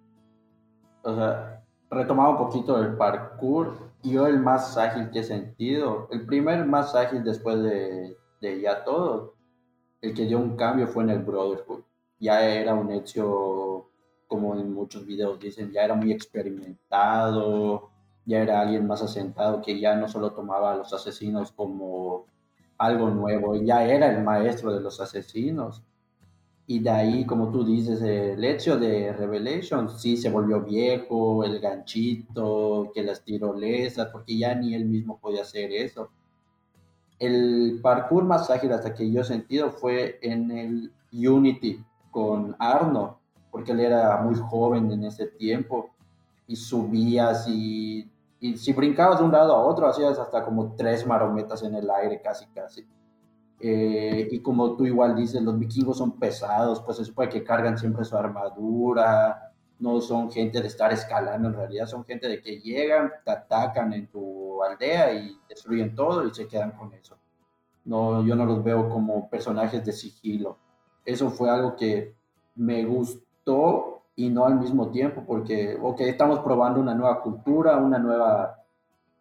[1.03, 6.27] O sea, retomaba un poquito el parkour, yo el más ágil que he sentido, el
[6.27, 9.37] primer más ágil después de, de ya todo,
[10.01, 11.85] el que dio un cambio fue en el Brotherhood.
[12.18, 13.90] Ya era un hecho,
[14.27, 17.91] como en muchos videos dicen, ya era muy experimentado,
[18.24, 22.26] ya era alguien más asentado que ya no solo tomaba a los asesinos como
[22.78, 25.82] algo nuevo, ya era el maestro de los asesinos.
[26.66, 31.61] Y de ahí, como tú dices, el hecho de Revelation sí se volvió viejo, el
[31.61, 36.11] ganchito, que las tirolesas, porque ya ni él mismo podía hacer eso.
[37.18, 43.18] El parkour más ágil hasta que yo he sentido fue en el Unity con Arno,
[43.50, 45.90] porque él era muy joven en ese tiempo
[46.46, 48.11] y subías y,
[48.42, 51.88] y si brincabas de un lado a otro hacías hasta como tres marometas en el
[51.88, 52.85] aire casi casi.
[53.61, 57.78] Eh, y como tú igual dices, los vikingos son pesados, pues se supone que cargan
[57.78, 62.59] siempre su armadura, no son gente de estar escalando, en realidad son gente de que
[62.59, 67.16] llegan, te atacan en tu aldea y destruyen todo y se quedan con eso.
[67.85, 70.59] No, yo no los veo como personajes de sigilo.
[71.05, 72.16] Eso fue algo que
[72.57, 77.98] me gustó y no al mismo tiempo, porque, ok, estamos probando una nueva cultura, una
[77.98, 78.59] nueva,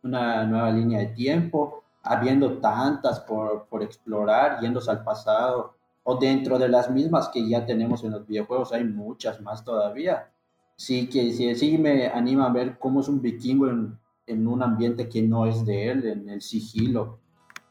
[0.03, 6.57] una nueva línea de tiempo, habiendo tantas por, por explorar, yéndose al pasado, o dentro
[6.57, 10.29] de las mismas que ya tenemos en los videojuegos, hay muchas más todavía.
[10.75, 14.63] Sí, que sí, sí me anima a ver cómo es un vikingo en, en un
[14.63, 17.19] ambiente que no es de él, en el sigilo.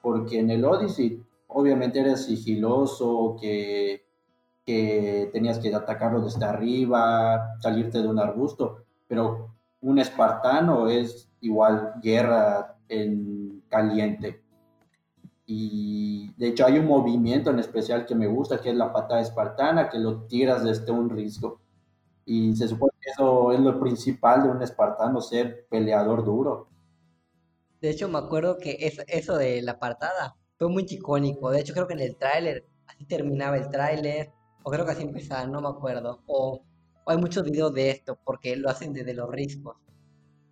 [0.01, 4.05] Porque en el Odyssey, obviamente eres sigiloso, que,
[4.71, 11.95] que tenías que atacarlo desde arriba, salirte de un arbusto, pero un espartano es igual
[12.01, 14.45] guerra en caliente.
[15.45, 19.21] Y de hecho hay un movimiento en especial que me gusta, que es la patada
[19.21, 21.61] espartana, que lo tiras desde un risco.
[22.25, 26.69] Y se supone que eso es lo principal de un espartano, ser peleador duro.
[27.81, 28.77] De hecho, me acuerdo que
[29.09, 31.51] eso, de la patada fue muy icónico.
[31.51, 34.31] De hecho, creo que en el tráiler, así terminaba el tráiler,
[34.62, 36.23] o creo que así empezaba, no me acuerdo.
[36.27, 36.62] O,
[37.05, 39.77] o, hay muchos videos de esto, porque lo hacen desde los riscos.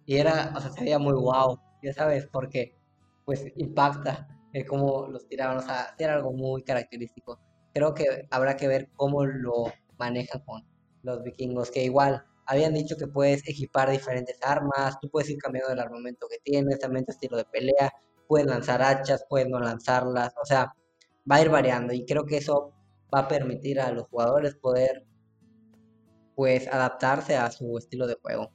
[0.07, 2.75] Y era, o sea, se veía muy guau, ya sabes, porque
[3.25, 7.38] pues impacta el cómo los tiraban, o sea, era algo muy característico.
[7.75, 9.66] Creo que habrá que ver cómo lo
[9.99, 10.66] manejan con
[11.03, 15.73] los vikingos, que igual habían dicho que puedes equipar diferentes armas, tú puedes ir cambiando
[15.73, 17.92] el armamento que tienes, también tu estilo de pelea,
[18.27, 20.73] puedes lanzar hachas, puedes no lanzarlas, o sea,
[21.31, 22.73] va a ir variando y creo que eso
[23.14, 25.05] va a permitir a los jugadores poder
[26.35, 28.53] pues adaptarse a su estilo de juego.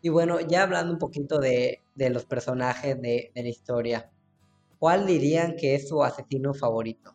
[0.00, 4.10] Y bueno, ya hablando un poquito de, los personajes de, la historia,
[4.78, 7.12] ¿cuál dirían que es su asesino favorito?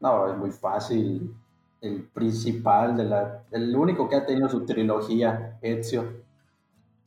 [0.00, 1.34] No, es muy fácil.
[1.80, 6.24] El principal, de la, el único que ha tenido su trilogía, Ezio.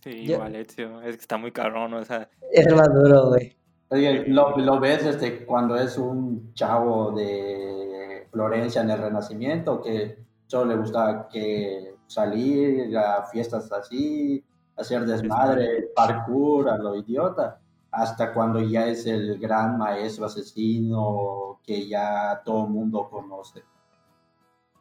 [0.01, 2.29] Sí, igual Ezio, es que está muy cabrón, o sea...
[2.51, 3.57] Es el más duro, güey.
[3.91, 10.79] Lo, lo, ves cuando es un chavo de Florencia en el Renacimiento que solo le
[10.79, 14.41] gustaba que salir a fiestas así,
[14.77, 17.59] hacer desmadre, parkour a lo idiota,
[17.91, 23.61] hasta cuando ya es el gran maestro asesino que ya todo el mundo conoce.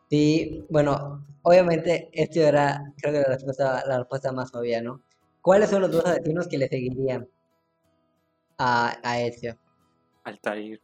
[0.08, 5.02] Sí, bueno, obviamente esto era, creo que la respuesta, la respuesta más obvia, ¿no?
[5.40, 7.28] ¿Cuáles son los dos asesinos que le seguirían
[8.60, 9.56] a, a Ezio?
[10.22, 10.80] Altair.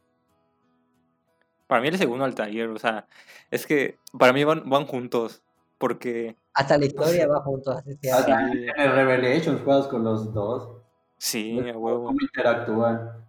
[1.67, 3.07] Para mí el segundo Altair, o sea,
[3.51, 5.43] es que para mí van, van juntos
[5.77, 6.35] porque...
[6.53, 7.77] Hasta la historia va juntos.
[8.11, 10.81] Hasta en el Revelations juegas con los dos.
[11.19, 12.05] Sí, a huevo.
[12.05, 13.25] ¿Cómo interactúan?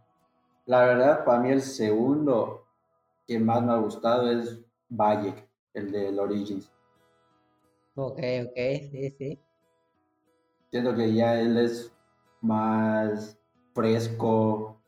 [0.65, 2.65] La verdad, para mí el segundo
[3.27, 6.73] que más me ha gustado es Bayek, el del Origins.
[7.97, 9.39] Ok, ok, sí, sí.
[10.71, 11.93] Siento que ya él es
[12.41, 13.38] más
[13.79, 14.83] fresco.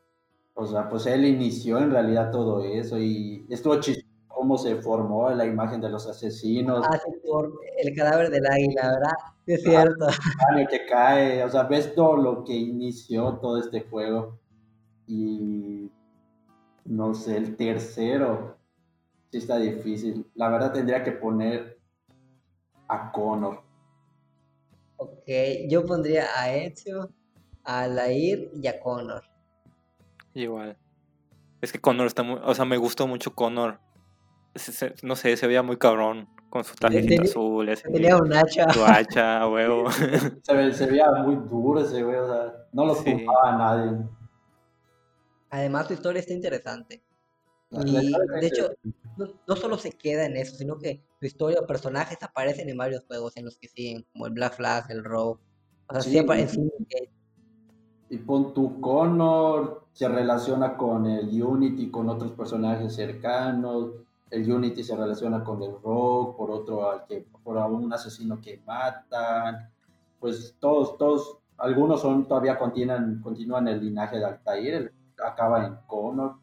[0.55, 5.29] O sea, pues él inició en realidad todo eso y estuvo chistoso cómo se formó
[5.31, 6.87] la imagen de los asesinos.
[6.91, 9.13] Ah, por el cadáver del águila, ¿verdad?
[9.47, 10.07] Es cierto.
[10.57, 14.39] El que cae, o sea, ves todo lo que inició todo este juego.
[15.07, 15.91] Y
[16.87, 18.57] no sé, el tercero
[19.31, 20.27] sí está difícil.
[20.35, 21.79] La verdad tendría que poner
[22.89, 23.61] a Connor.
[24.97, 25.29] Ok,
[25.69, 27.11] yo pondría a Ezio,
[27.65, 29.25] a Lair y a Connor.
[30.35, 30.77] Igual.
[31.61, 32.41] Es que Connor está muy.
[32.43, 33.81] O sea, me gustó mucho Connor
[35.03, 37.69] no sé, se veía muy cabrón con su trajecito azul.
[37.69, 38.69] Ese, tenía un hacha.
[38.73, 39.91] Su hacha, huevo.
[40.43, 43.25] se, veía muy duro ese güey, o sea, no lo sí.
[43.45, 43.99] a nadie.
[45.51, 47.03] Además, tu historia está interesante.
[47.85, 48.71] Y de hecho,
[49.47, 53.05] no, solo se queda en eso, sino que tu historia o personajes aparecen en varios
[53.07, 55.41] juegos en los que siguen, como el Black Flag, el Rogue.
[55.87, 56.69] O sea, sí, aparecen.
[58.11, 63.93] Y pon tu Connor, se relaciona con el Unity, con otros personajes cercanos
[64.31, 68.59] el Unity se relaciona con el Rogue, por otro al que, por un asesino que
[68.65, 69.71] matan,
[70.21, 74.93] pues todos, todos, algunos son todavía continúan, continúan el linaje de Altair,
[75.25, 76.37] acaba en Connor.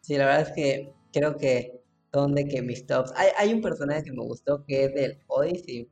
[0.00, 3.12] Sí, la verdad es que creo que son de que mis tops.
[3.16, 5.88] Hay, hay un personaje que me gustó que es del Odyssey,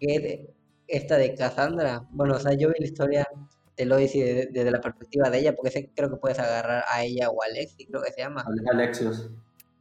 [0.00, 0.54] que es de-
[0.88, 2.06] esta de Cassandra.
[2.10, 3.26] Bueno, o sea, yo vi la historia
[3.76, 7.04] del Odyssey de- desde la perspectiva de ella, porque sé, creo que puedes agarrar a
[7.04, 8.42] ella o a Alexi, creo que se llama.
[8.46, 9.30] Ale- Alexios.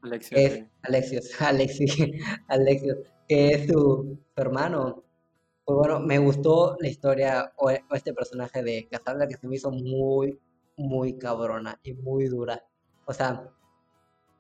[0.02, 0.68] Alexio, Es sí.
[0.84, 1.86] Alexios, Alexi,
[2.48, 5.04] Alexios, que es su, su hermano.
[5.66, 9.56] Pues bueno, me gustó la historia o, o este personaje de Cassandra que se me
[9.56, 10.38] hizo muy,
[10.78, 12.64] muy cabrona y muy dura.
[13.06, 13.50] O sea,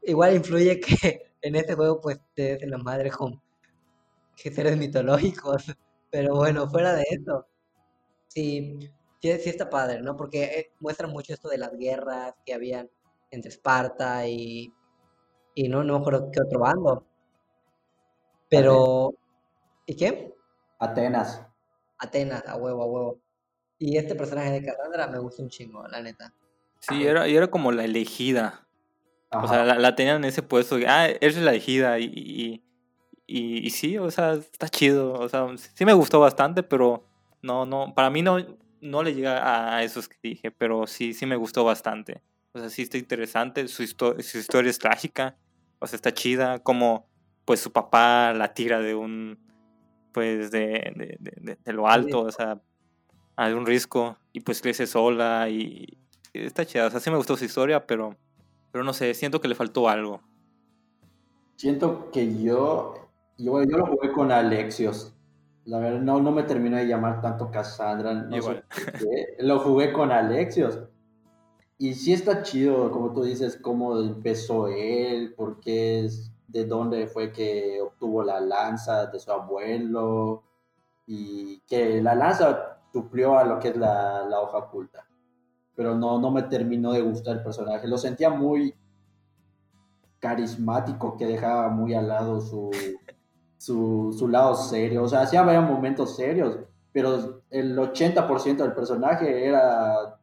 [0.04, 3.42] igual influye que en este juego pues te des en la madre con
[4.36, 5.66] que seres mitológicos.
[6.12, 7.48] Pero bueno, fuera de eso,
[8.28, 8.90] sí,
[9.24, 10.18] sí, sí está padre, ¿no?
[10.18, 12.90] Porque eh, muestra mucho esto de las guerras que habían
[13.32, 14.74] entre Esparta y,
[15.56, 17.08] y no, no me acuerdo qué otro bando.
[18.50, 19.14] Pero,
[19.86, 20.36] ¿y qué?
[20.78, 21.42] Atenas.
[21.98, 23.22] Atenas, a huevo, a huevo.
[23.80, 26.34] Y este personaje de Cassandra me gusta un chingo, la neta.
[26.80, 28.68] Sí, era, y era como la elegida.
[29.32, 30.76] O sea, la, la tenían en ese puesto.
[30.76, 31.98] de, Ah, eres la elegida.
[31.98, 32.64] Y, y,
[33.26, 35.14] y, y sí, o sea, está chido.
[35.14, 37.08] O sea, sí me gustó bastante, pero
[37.42, 38.38] no, no, para mí no,
[38.84, 42.22] no le llega a, esos que dije, pero sí, sí me gustó bastante.
[42.54, 43.68] O sea, sí está interesante.
[43.68, 45.38] Su, histo- su historia es trágica.
[45.80, 46.60] O sea, está chida.
[46.60, 47.08] Como,
[47.46, 49.40] pues, su papá la tira de un,
[50.12, 52.62] pues, de, de, de- de- de lo alto, o sea,
[53.36, 54.18] a un risco.
[54.34, 55.98] Y pues crece sola y
[56.36, 56.88] y está chida.
[56.88, 58.18] O sea, sí me gustó su historia, pero,
[58.72, 60.22] pero no sé, siento que le faltó algo.
[61.56, 62.96] Siento que yo,
[63.38, 65.14] yo, yo lo jugué con Alexios.
[65.66, 68.14] La verdad, no, no me terminó de llamar tanto Cassandra.
[68.14, 68.64] No sé.
[69.40, 70.80] Lo jugué con Alexios.
[71.78, 77.08] Y sí está chido, como tú dices, cómo empezó él, por qué es, de dónde
[77.08, 80.44] fue que obtuvo la lanza de su abuelo,
[81.06, 85.06] y que la lanza suplió a lo que es la, la hoja oculta.
[85.76, 87.88] Pero no, no me terminó de gustar el personaje.
[87.88, 88.76] Lo sentía muy
[90.20, 92.72] carismático, que dejaba muy al lado su,
[93.64, 95.04] su, su lado serio.
[95.04, 96.58] O sea, sí había momentos serios,
[96.92, 100.20] pero el 80% del personaje era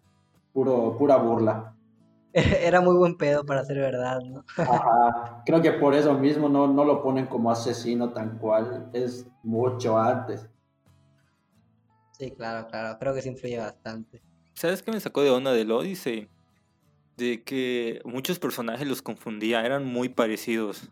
[0.53, 1.74] puro, pura burla.
[2.32, 4.45] Era muy buen pedo para ser verdad, ¿no?
[4.57, 5.43] Ajá.
[5.45, 9.99] Creo que por eso mismo no, no lo ponen como asesino tan cual, es mucho
[9.99, 10.49] antes.
[12.12, 12.99] Sí, claro, claro.
[13.01, 14.22] Creo que sí influye bastante.
[14.55, 16.28] ¿Sabes qué me sacó de onda del Odyssey?
[17.16, 20.91] De que muchos personajes los confundía, eran muy parecidos.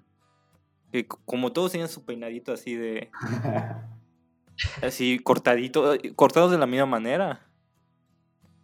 [0.93, 3.11] Que como todos tenían su peinadito así de.
[4.82, 7.47] así cortadito, eh, cortados de la misma manera.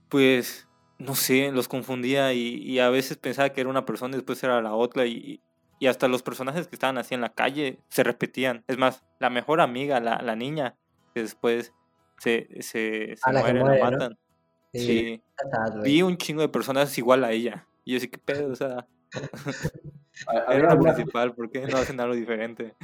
[0.08, 0.68] Pues,
[0.98, 4.42] no sé, los confundía y, y a veces pensaba que era una persona y después
[4.44, 5.06] era la otra.
[5.06, 5.40] Y,
[5.80, 8.64] y hasta los personajes que estaban así en la calle se repetían.
[8.68, 10.76] Es más, la mejor amiga, la, la niña,
[11.14, 11.72] que después
[12.18, 13.90] se, se, se Ah, la muere, la muere, ¿no?
[13.90, 14.18] matan.
[14.72, 15.22] Sí, Sí.
[15.72, 15.82] güey.
[15.92, 17.66] Vi un chingo de personas igual a ella.
[17.84, 18.50] Y yo sí, ¿qué pedo?
[18.52, 18.86] O sea,
[20.48, 22.74] era la una- principal, ¿por qué no hacen algo diferente?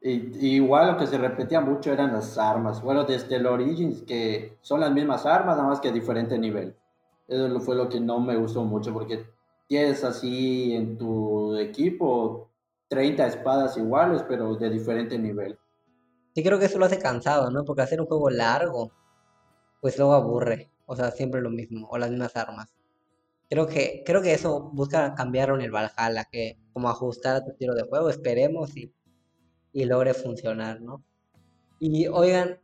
[0.00, 0.10] Y,
[0.46, 2.82] y igual lo que se repetía mucho eran las armas.
[2.82, 6.76] Bueno, desde el Origins, que son las mismas armas, nada más que a diferente nivel.
[7.26, 9.24] Eso lo- fue lo que no me gustó mucho, porque
[9.66, 12.48] tienes así en tu equipo
[12.88, 15.58] 30 espadas iguales, pero de diferente nivel.
[16.34, 17.64] Sí, creo que eso lo hace cansado, ¿no?
[17.64, 18.92] Porque hacer un juego largo,
[19.80, 20.70] pues luego aburre.
[20.86, 22.72] O sea, siempre lo mismo, o las mismas armas.
[23.50, 27.52] Creo que, creo que eso busca cambiarlo en el Valhalla, que como ajustar a tu
[27.52, 28.92] estilo de juego, esperemos y,
[29.72, 31.04] y logre funcionar, ¿no?
[31.80, 32.60] Y oigan,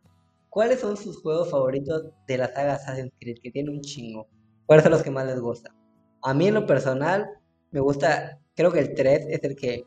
[0.50, 3.38] ¿cuáles son sus juegos favoritos de la saga Assassin's Creed?
[3.42, 4.28] Que tiene un chingo.
[4.66, 5.74] ¿Cuáles son los que más les gusta?
[6.22, 7.28] A mí en lo personal,
[7.70, 9.84] me gusta, creo que el 3 es el que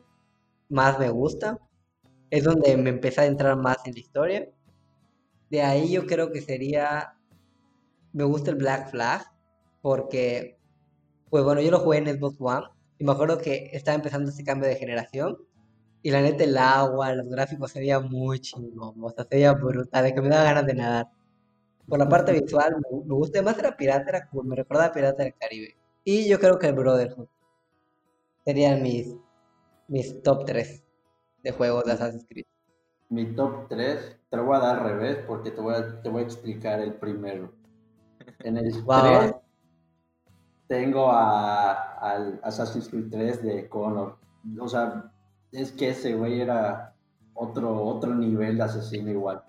[0.68, 1.58] más me gusta.
[2.30, 4.48] Es donde me empecé a entrar más en la historia.
[5.50, 7.14] De ahí yo creo que sería,
[8.12, 9.24] me gusta el Black Flag,
[9.80, 10.57] porque,
[11.30, 12.66] pues bueno, yo lo jugué en Xbox One
[12.98, 15.38] y me acuerdo que estaba empezando este cambio de generación
[16.02, 19.52] y la neta el agua, los gráficos se veían muy chingón, o sea, se veía
[19.52, 21.08] brutal, de que me daba ganas de nadar.
[21.88, 25.22] Por la parte visual me, me gusta, además era pirata, era cool, me recordaba Pirata
[25.24, 25.76] del Caribe.
[26.04, 27.28] Y yo creo que el Brotherhood
[28.44, 29.14] serían mis,
[29.88, 30.84] mis top 3
[31.42, 32.44] de juegos de Assassin's Creed.
[33.10, 36.08] Mi top 3, te lo voy a dar al revés porque te voy a, te
[36.08, 37.52] voy a explicar el primero.
[38.40, 39.02] En el Wow.
[39.02, 39.34] 3
[40.68, 44.18] tengo a, al Assassin's Creed 3 de Connor.
[44.60, 45.12] O sea,
[45.52, 46.94] es que ese güey era
[47.34, 49.44] otro, otro nivel de asesino igual.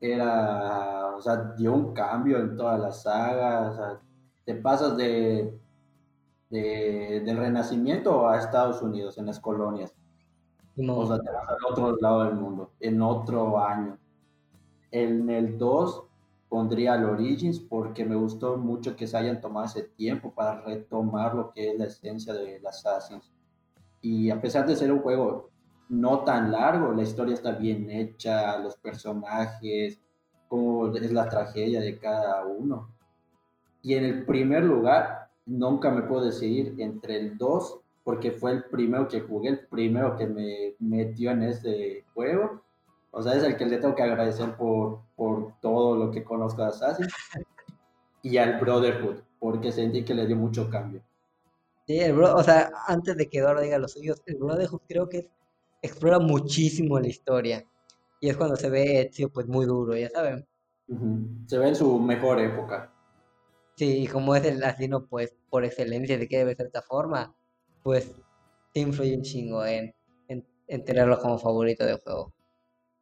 [0.00, 3.70] Era, o sea, dio un cambio en toda la saga.
[3.70, 4.00] O sea,
[4.44, 5.60] te pasas de,
[6.50, 9.94] de- del Renacimiento a Estados Unidos, en las colonias.
[10.76, 10.98] Simón.
[11.00, 13.98] O sea, te vas al otro lado del mundo, en otro año.
[14.92, 16.09] En el 2
[16.50, 21.34] pondría el Origins porque me gustó mucho que se hayan tomado ese tiempo para retomar
[21.34, 23.30] lo que es la esencia de Assassin's.
[24.02, 25.48] Y a pesar de ser un juego
[25.88, 30.00] no tan largo, la historia está bien hecha, los personajes,
[30.48, 32.88] cómo es la tragedia de cada uno.
[33.82, 38.64] Y en el primer lugar, nunca me puedo decidir entre el 2, porque fue el
[38.64, 42.62] primero que jugué, el primero que me metió en este juego.
[43.12, 46.62] O sea, es el que le tengo que agradecer por, por todo lo que conozco
[46.62, 47.12] de Assassin's.
[48.22, 51.02] Y al Brotherhood, porque sentí que le dio mucho cambio.
[51.86, 55.10] Sí, el bro, o sea, antes de que Eduardo diga los suyos, el Brotherhood creo
[55.10, 55.28] que
[55.82, 57.62] explora muchísimo la historia.
[58.18, 60.48] Y es cuando se ve Ezio pues muy duro, ya saben.
[61.46, 62.90] Se ve en su mejor época.
[63.76, 66.82] Sí, y como es el asino pues por excelencia de que debe ser de esta
[66.82, 67.34] forma,
[67.82, 68.10] pues
[68.72, 69.94] influye un chingo en,
[70.28, 72.32] en, tenerlo como favorito del juego.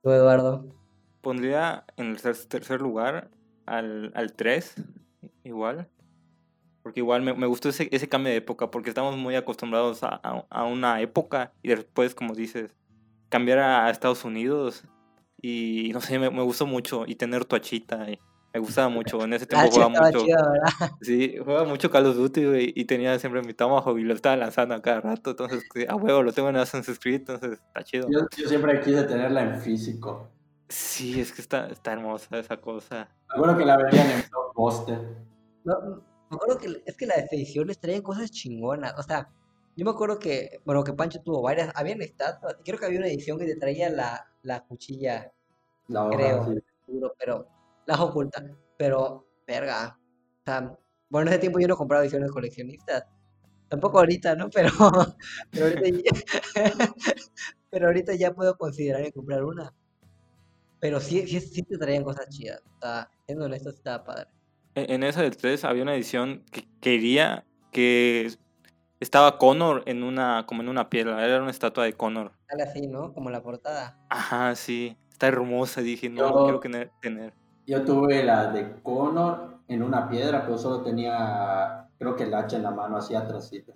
[0.02, 0.77] ¿Tú, Eduardo?
[1.20, 3.30] Pondría en el tercer lugar
[3.66, 4.74] al, al 3,
[5.44, 5.88] igual.
[6.82, 10.20] Porque igual me, me gustó ese, ese, cambio de época, porque estamos muy acostumbrados a,
[10.48, 12.74] a, una época y después, como dices,
[13.28, 14.84] cambiar a, Estados Unidos.
[15.40, 17.04] Y no sé, me, me gustó mucho.
[17.06, 18.10] Y tener tu achita.
[18.10, 18.18] Y,
[18.52, 20.24] me gustaba mucho, en ese tiempo jugaba mucho.
[21.02, 24.74] sí, jugaba mucho Call of Duty, y tenía siempre mi Tomahawk y lo estaba lanzando
[24.74, 25.30] a cada rato.
[25.30, 28.08] Entonces, a huevo, lo tengo en Assassin's Creed, entonces está chido.
[28.10, 30.30] Yo, siempre quise tenerla en físico.
[30.68, 33.08] Sí, es que está, está hermosa esa cosa.
[33.28, 34.98] Me acuerdo que la veían en poster.
[35.64, 38.94] No, me acuerdo que es que las ediciones traían cosas chingonas.
[38.98, 39.30] O sea,
[39.76, 42.56] yo me acuerdo que, bueno, que Pancho tuvo varias, habían estatuas.
[42.64, 45.32] Creo que había una edición que te traía la, la cuchilla.
[45.86, 46.54] La creo,
[46.84, 47.48] seguro, pero
[47.86, 48.44] las ocultas.
[48.76, 49.98] Pero, verga.
[50.40, 50.76] O sea,
[51.08, 53.04] bueno, en ese tiempo yo no compraba ediciones coleccionistas.
[53.68, 54.48] Tampoco ahorita, ¿no?
[54.54, 54.70] Pero,
[55.50, 56.14] pero, ahorita, ya,
[57.70, 59.74] pero ahorita ya puedo considerar en comprar una.
[60.80, 62.62] Pero sí, sí, sí te traían cosas chidas.
[62.76, 64.28] O sea, siendo honesto, estaba padre.
[64.74, 68.30] En esa del 3 había una edición que quería que
[69.00, 72.32] estaba Connor en una, como en una piedra, era una estatua de Connor.
[72.64, 73.12] Así, ¿no?
[73.12, 73.98] Como la portada.
[74.08, 74.96] Ajá, sí.
[75.10, 76.60] Está hermosa, dije, no, quiero
[77.00, 77.32] tener.
[77.66, 82.56] Yo tuve la de Connor en una piedra, pero solo tenía, creo que el hacha
[82.56, 83.74] en la mano, así atrásito.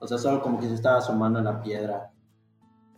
[0.00, 2.10] O sea, solo como que se estaba asomando en la piedra.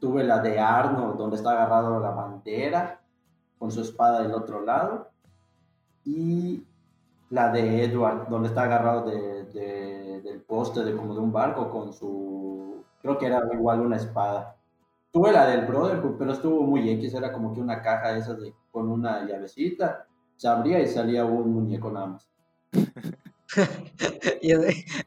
[0.04, 3.00] Tuve la de Arno, donde está agarrado la bandera,
[3.58, 5.08] con su espada del otro lado.
[6.04, 6.62] Y
[7.30, 11.94] la de Edward, donde está agarrado de, del poste de como de un barco con
[11.94, 14.56] su, creo que era igual una espada.
[15.10, 18.38] Tuve la del Brotherhood, pero estuvo muy X, era como que una caja de esas
[18.38, 22.28] de con una llavecita, se abría y salía un muñeco nada más.
[24.42, 24.52] y,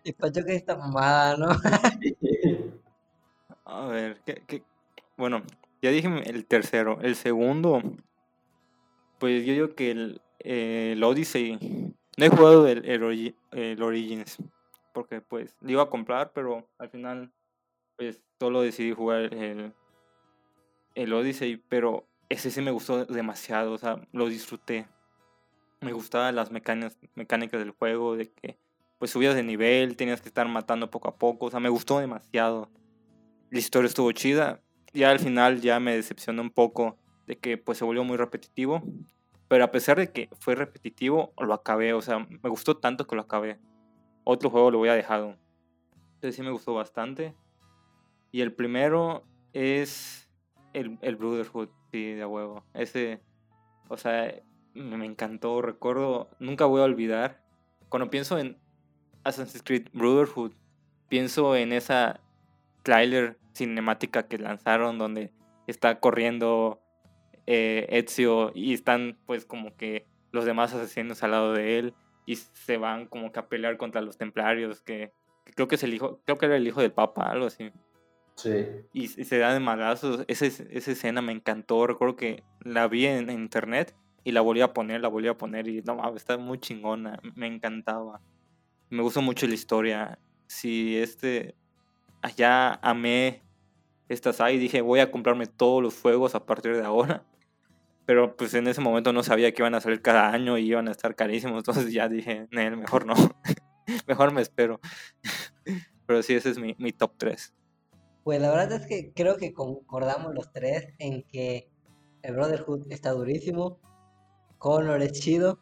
[0.09, 1.49] y Pancho que esta mamada, ¿no?
[3.63, 4.63] A ver, ¿qué,
[5.18, 5.43] bueno,
[5.82, 6.99] ya dije el tercero.
[7.01, 7.82] El segundo,
[9.20, 11.57] pues yo digo que el, el Odyssey.
[12.18, 14.38] No he jugado el, Origins,
[14.91, 17.32] porque pues lo iba a comprar, pero al final
[17.95, 19.74] pues solo decidí jugar el,
[20.95, 24.88] el Odyssey, pero ese sí me gustó demasiado, o sea, lo disfruté.
[25.82, 28.57] Me gustaban las mecánicas, mecánicas del juego, de que
[28.97, 31.99] pues subías de nivel, tenías que estar matando poco a poco, o sea, me gustó
[31.99, 32.70] demasiado.
[33.51, 34.61] La historia estuvo chida,
[34.97, 38.81] ya al final ya me decepcionó un poco de que pues se volvió muy repetitivo,
[39.47, 43.15] pero a pesar de que fue repetitivo, lo acabé, o sea, me gustó tanto que
[43.15, 43.59] lo acabé.
[44.23, 45.37] Otro juego lo voy a dejado.
[46.15, 47.33] Entonces sí me gustó bastante.
[48.31, 49.23] Y el primero
[49.53, 50.29] es
[50.73, 51.69] el, el Brotherhood.
[51.91, 52.65] Sí, de huevo.
[52.73, 53.21] Ese,
[53.87, 54.33] o sea,
[54.73, 55.61] me encantó.
[55.61, 57.41] Recuerdo, nunca voy a olvidar.
[57.87, 58.57] Cuando pienso en
[59.23, 60.51] Assassin's Creed Brotherhood,
[61.07, 62.19] pienso en esa
[62.83, 65.31] trailer cinemática que lanzaron donde
[65.67, 66.81] está corriendo
[67.45, 71.93] eh, Ezio y están pues como que los demás asesinos al lado de él
[72.25, 75.13] y se van como que a pelear contra los templarios que,
[75.45, 77.71] que creo que es el hijo, creo que era el hijo del papa, algo así.
[78.93, 80.23] Y, se da de malazos.
[80.27, 81.87] Esa, esa escena me encantó.
[81.87, 85.67] Recuerdo que la vi en, internet y la volví a poner, la volví a poner
[85.67, 87.19] y no, está muy chingona.
[87.35, 88.21] Me encantaba.
[88.89, 90.19] Me gustó mucho la historia.
[90.45, 91.55] Si este,
[92.21, 93.41] allá amé
[94.09, 97.23] estas ahí, dije voy a comprarme todos los fuegos a partir de ahora.
[98.05, 100.87] Pero pues en ese momento no sabía que iban a salir cada año y iban
[100.87, 101.57] a estar carísimos.
[101.67, 103.15] Entonces ya dije, mejor no.
[104.07, 104.79] mejor me espero.
[106.07, 107.53] Pero sí, ese es mi, mi top 3.
[108.23, 111.69] Pues la verdad es que creo que concordamos los tres en que
[112.21, 113.79] el Brotherhood está durísimo,
[114.57, 115.59] Connor es chido,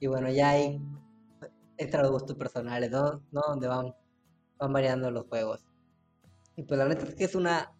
[0.00, 0.80] y bueno, ya hay
[1.76, 3.22] extra gustos personales, ¿no?
[3.30, 3.42] ¿no?
[3.46, 3.94] Donde van,
[4.58, 5.64] van variando los juegos.
[6.56, 7.72] Y pues la verdad es que es una,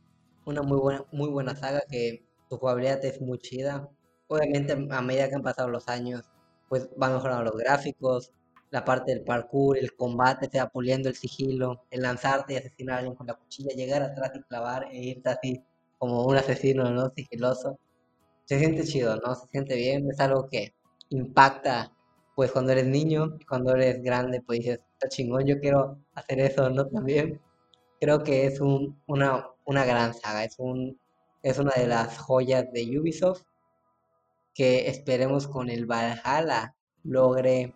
[0.45, 3.88] una muy buena, muy buena saga que su jugabilidad es muy chida.
[4.28, 6.30] Obviamente a medida que han pasado los años,
[6.68, 8.32] pues van mejorando los gráficos,
[8.70, 12.97] la parte del parkour, el combate, te va puliendo el sigilo, el lanzarte y asesinar
[12.97, 15.64] a alguien con la cuchilla, llegar atrás y clavar e irte así
[15.99, 17.11] como un asesino, ¿no?
[17.14, 17.78] Sigiloso.
[18.45, 19.34] Se siente chido, ¿no?
[19.34, 20.74] Se siente bien, es algo que
[21.11, 21.93] impacta,
[22.36, 26.41] pues cuando eres niño y cuando eres grande, pues dices, está chingón, yo quiero hacer
[26.41, 26.86] eso, ¿no?
[26.86, 27.41] También
[28.01, 30.98] creo que es un, una, una gran saga, es, un,
[31.42, 33.42] es una de las joyas de Ubisoft
[34.54, 37.74] que esperemos con el Valhalla logre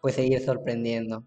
[0.00, 1.24] pues seguir sorprendiendo.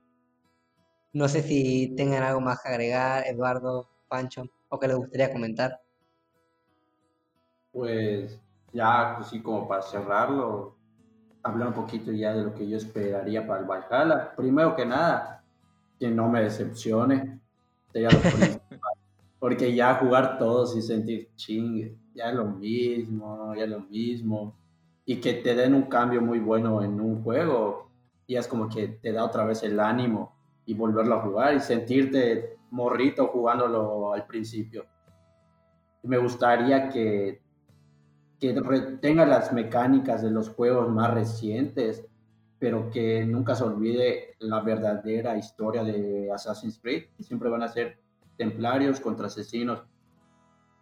[1.12, 5.82] No sé si tengan algo más que agregar, Eduardo, Pancho, o que les gustaría comentar.
[7.72, 8.40] Pues
[8.72, 10.76] ya, así como para cerrarlo,
[11.44, 14.36] hablar un poquito ya de lo que yo esperaría para el Valhalla.
[14.36, 15.44] Primero que nada,
[16.00, 17.40] que no me decepcione.
[19.40, 24.58] Porque ya jugar todos y sentir chingue, ya lo mismo, ya lo mismo.
[25.06, 27.90] Y que te den un cambio muy bueno en un juego,
[28.30, 31.60] y es como que te da otra vez el ánimo y volverlo a jugar y
[31.60, 34.86] sentirte morrito jugándolo al principio.
[36.04, 37.42] Me gustaría que,
[38.40, 38.54] que
[39.02, 42.06] tenga las mecánicas de los juegos más recientes,
[42.60, 47.68] pero que nunca se olvide la verdadera historia de Assassin's Creed, que siempre van a
[47.68, 47.98] ser
[48.40, 49.84] templarios contra asesinos,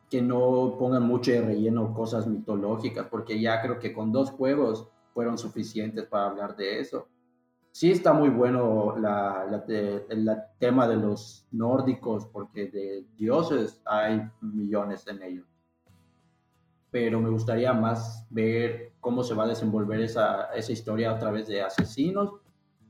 [0.10, 4.88] que no pongan mucho de relleno cosas mitológicas, porque ya creo que con dos juegos
[5.14, 7.10] fueron suficientes para hablar de eso
[7.78, 15.22] sí está muy bueno el tema de los nórdicos, porque de dioses hay millones en
[15.22, 15.46] ellos.
[16.90, 21.62] Pero me gustaría más ver cómo se va a desenvolver esa historia a través de
[21.62, 22.32] asesinos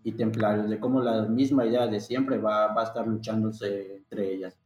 [0.07, 4.33] y templarios, de cómo la misma idea de siempre va, va a estar luchándose entre
[4.33, 4.57] ellas.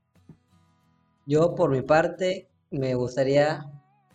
[1.25, 3.65] Yo, por mi parte, me gustaría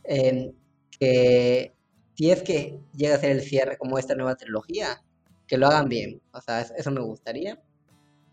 [0.05, 0.55] eh,
[1.01, 1.75] que
[2.15, 5.03] si es que llega a ser el cierre como esta nueva trilogía,
[5.49, 6.23] que lo hagan bien.
[6.31, 7.61] O sea, eso me gustaría.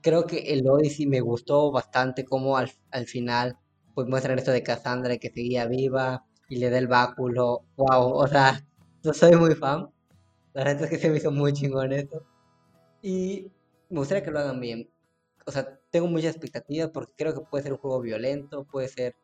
[0.01, 3.57] Creo que el Odyssey me gustó bastante como al, al final
[3.95, 7.65] pues muestran esto de Cassandra que seguía viva y le da el báculo.
[7.75, 8.63] Wow, o sea,
[9.03, 9.89] yo soy muy fan.
[10.53, 12.23] La verdad es que se me hizo muy chingón eso.
[13.03, 13.51] Y
[13.89, 14.89] me gustaría que lo hagan bien.
[15.45, 19.15] O sea, tengo muchas expectativas porque creo que puede ser un juego violento, puede ser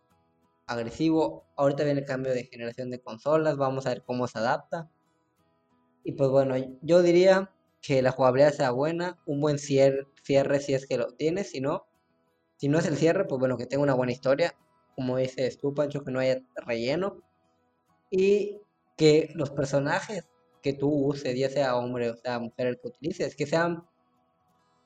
[0.67, 1.45] agresivo.
[1.55, 4.91] Ahorita viene el cambio de generación de consolas, vamos a ver cómo se adapta.
[6.03, 10.05] Y pues bueno, yo diría que la jugabilidad sea buena, un buen cierre,
[10.59, 11.87] si es que lo tiene, si no,
[12.57, 14.53] si no es el cierre, pues bueno, que tenga una buena historia,
[14.95, 17.23] como dices tú, Pancho, que no haya relleno,
[18.11, 18.59] y
[18.97, 20.27] que los personajes
[20.61, 23.83] que tú uses, ya sea hombre o sea mujer el que utilices, que sean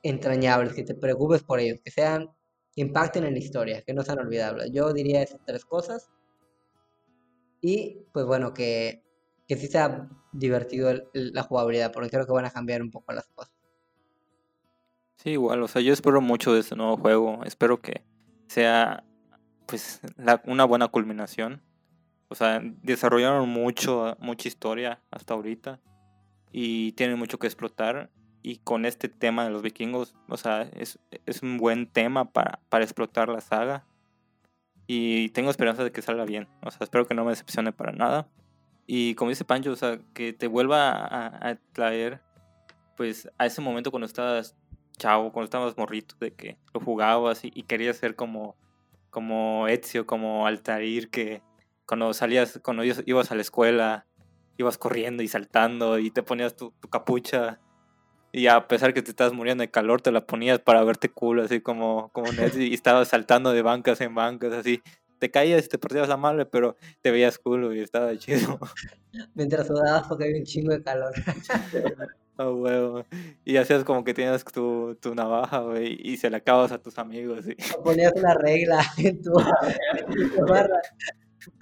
[0.02, 2.30] entrañables, que te preocupes por ellos, que sean,
[2.74, 4.70] que impacten en la historia, que no sean olvidables.
[4.72, 6.10] Yo diría esas tres cosas.
[7.60, 9.04] Y pues bueno, que
[9.46, 13.26] que sí sea divertido la jugabilidad, porque creo que van a cambiar un poco las
[13.28, 13.52] cosas.
[15.16, 18.04] Sí, igual, o sea, yo espero mucho de este nuevo juego, espero que
[18.48, 19.04] sea
[19.66, 20.00] pues
[20.44, 21.62] una buena culminación.
[22.28, 25.80] O sea, desarrollaron mucho, mucha historia hasta ahorita
[26.52, 28.10] y tienen mucho que explotar.
[28.42, 32.60] Y con este tema de los vikingos, o sea, es, es un buen tema para,
[32.68, 33.86] para explotar la saga.
[34.86, 36.46] Y tengo esperanza de que salga bien.
[36.62, 38.28] O sea, espero que no me decepcione para nada.
[38.86, 42.20] Y como dice Pancho, o sea, que te vuelva a, traer,
[42.96, 44.56] pues, a ese momento cuando estabas
[44.98, 48.56] chavo, cuando estabas morrito, de que lo jugabas y, querías ser como,
[49.10, 51.42] como Ezio, como Altair, que
[51.86, 54.06] cuando salías, cuando ibas a la escuela,
[54.56, 57.60] ibas corriendo y saltando y te ponías tu, capucha
[58.32, 61.40] y a pesar que te estabas muriendo de calor, te la ponías para verte cool,
[61.40, 64.82] así como, como Ezio, y estabas saltando de bancas en bancas, así
[65.18, 68.58] te caías y te perdías la madre, pero te veías culo y estaba chido.
[69.34, 71.12] Mientras sudabas porque había un chingo de calor.
[72.36, 73.04] Oh, huevo.
[73.44, 76.98] Y hacías como que tienes tu, tu navaja, güey, y se la acabas a tus
[76.98, 77.44] amigos.
[77.84, 79.30] Ponías una regla en tu,
[80.34, 80.80] chamarra.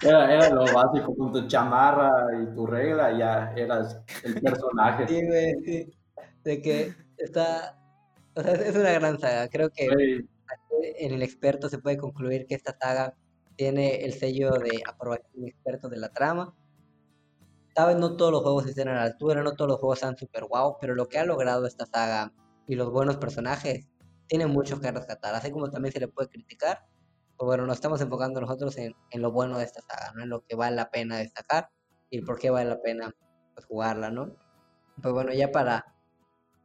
[0.01, 2.11] Era, era, lo básico, con tu chamarra
[2.41, 5.05] y tu regla, ya eras el personaje.
[5.07, 5.93] Sí, güey, sí.
[6.43, 7.79] De que está.
[8.35, 9.47] O sea, es una gran saga.
[9.49, 9.87] Creo que
[10.99, 13.15] en el experto se puede concluir que esta saga
[13.55, 16.55] tiene el sello de aprobación experto de la trama.
[17.73, 20.17] Tal vez no todos los juegos estén a la altura, no todos los juegos sean
[20.17, 22.33] super wow, pero lo que ha logrado esta saga
[22.67, 23.87] y los buenos personajes
[24.27, 26.85] tiene mucho que rescatar, así como también se le puede criticar.
[27.43, 30.23] Pues bueno, nos estamos enfocando nosotros en, en, lo bueno de esta saga, ¿no?
[30.23, 31.67] En lo que vale la pena destacar
[32.09, 33.13] y por qué vale la pena
[33.53, 34.33] pues, jugarla, ¿no?
[35.01, 35.93] Pues bueno, ya para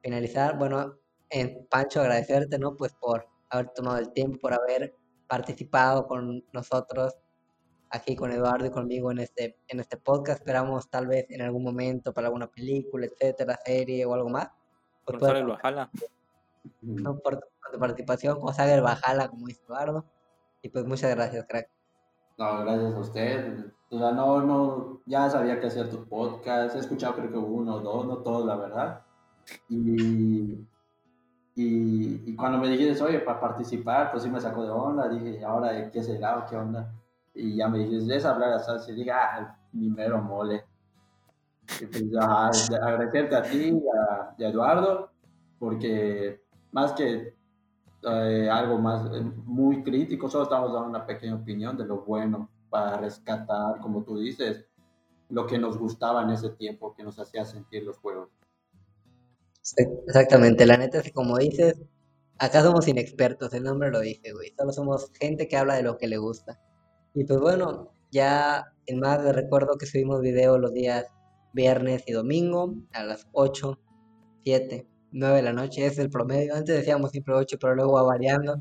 [0.02, 0.94] finalizar, bueno,
[1.30, 2.76] en Pancho agradecerte, ¿no?
[2.76, 4.94] Pues por haber tomado el tiempo, por haber
[5.26, 7.16] participado con nosotros
[7.90, 10.42] aquí con Eduardo y conmigo en este, en este podcast.
[10.42, 14.48] Esperamos tal vez en algún momento para alguna película, etcétera, serie o algo más.
[15.04, 15.90] Pues por el Bajala.
[17.24, 17.40] Por,
[17.72, 20.06] tu participación con Sager Bajala, como dice Eduardo.
[20.62, 21.70] Y pues muchas gracias, crack.
[22.36, 23.72] No, gracias a usted.
[23.90, 26.76] O sea, no, no, ya sabía que hacer tu podcast.
[26.76, 29.02] He escuchado creo que uno o dos, no todos, la verdad.
[29.68, 30.58] Y,
[31.54, 35.08] y, cuando me dijiste, oye, para participar, pues sí me sacó de onda.
[35.08, 36.92] Dije, ¿ahora qué será o qué onda?
[37.34, 38.92] Y ya me dijiste, es hablar a salsa.
[38.92, 40.64] Y dije, ah, mi mero mole.
[41.80, 43.68] Y pues, agradecerte a ti
[44.38, 45.10] y a, Eduardo,
[45.58, 46.42] porque
[46.72, 47.34] más que
[48.02, 52.50] eh, algo más eh, muy crítico, solo estamos dando una pequeña opinión de lo bueno
[52.70, 54.66] para rescatar, como tú dices,
[55.30, 58.30] lo que nos gustaba en ese tiempo, que nos hacía sentir los juegos.
[60.06, 61.80] Exactamente, la neta es que como dices,
[62.38, 65.98] acá somos inexpertos, el nombre lo dice, güey, solo somos gente que habla de lo
[65.98, 66.60] que le gusta.
[67.14, 71.06] Y pues bueno, ya en más de recuerdo que subimos video los días
[71.52, 73.78] viernes y domingo a las 8,
[74.44, 74.86] 7,
[75.18, 76.54] 9 de la noche, es el promedio.
[76.54, 78.60] Antes decíamos siempre 8, pero luego va variando.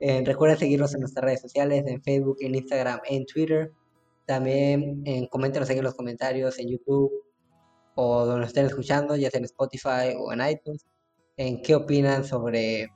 [0.00, 3.70] Eh, recuerden seguirnos en nuestras redes sociales, en Facebook, en Instagram, en Twitter.
[4.26, 7.10] También en, coméntenos en los comentarios en YouTube
[7.96, 10.86] o donde estén escuchando, ya sea en Spotify o en iTunes,
[11.36, 12.88] en qué opinan sobre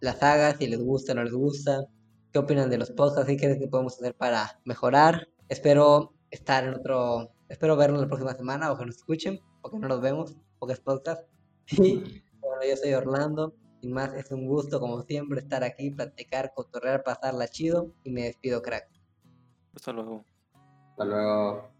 [0.00, 1.84] la saga, si les gusta o no les gusta,
[2.32, 5.28] qué opinan de los podcasts qué es que podemos hacer para mejorar.
[5.48, 9.78] Espero estar en otro, espero vernos la próxima semana o que nos escuchen, o que
[9.78, 11.24] no nos vemos, porque es podcast.
[12.68, 13.54] Yo soy Orlando.
[13.80, 17.92] Sin más, es un gusto, como siempre, estar aquí, platicar, cotorrear, pasarla chido.
[18.04, 18.88] Y me despido, crack.
[19.74, 20.24] Hasta luego.
[20.90, 21.71] Hasta luego.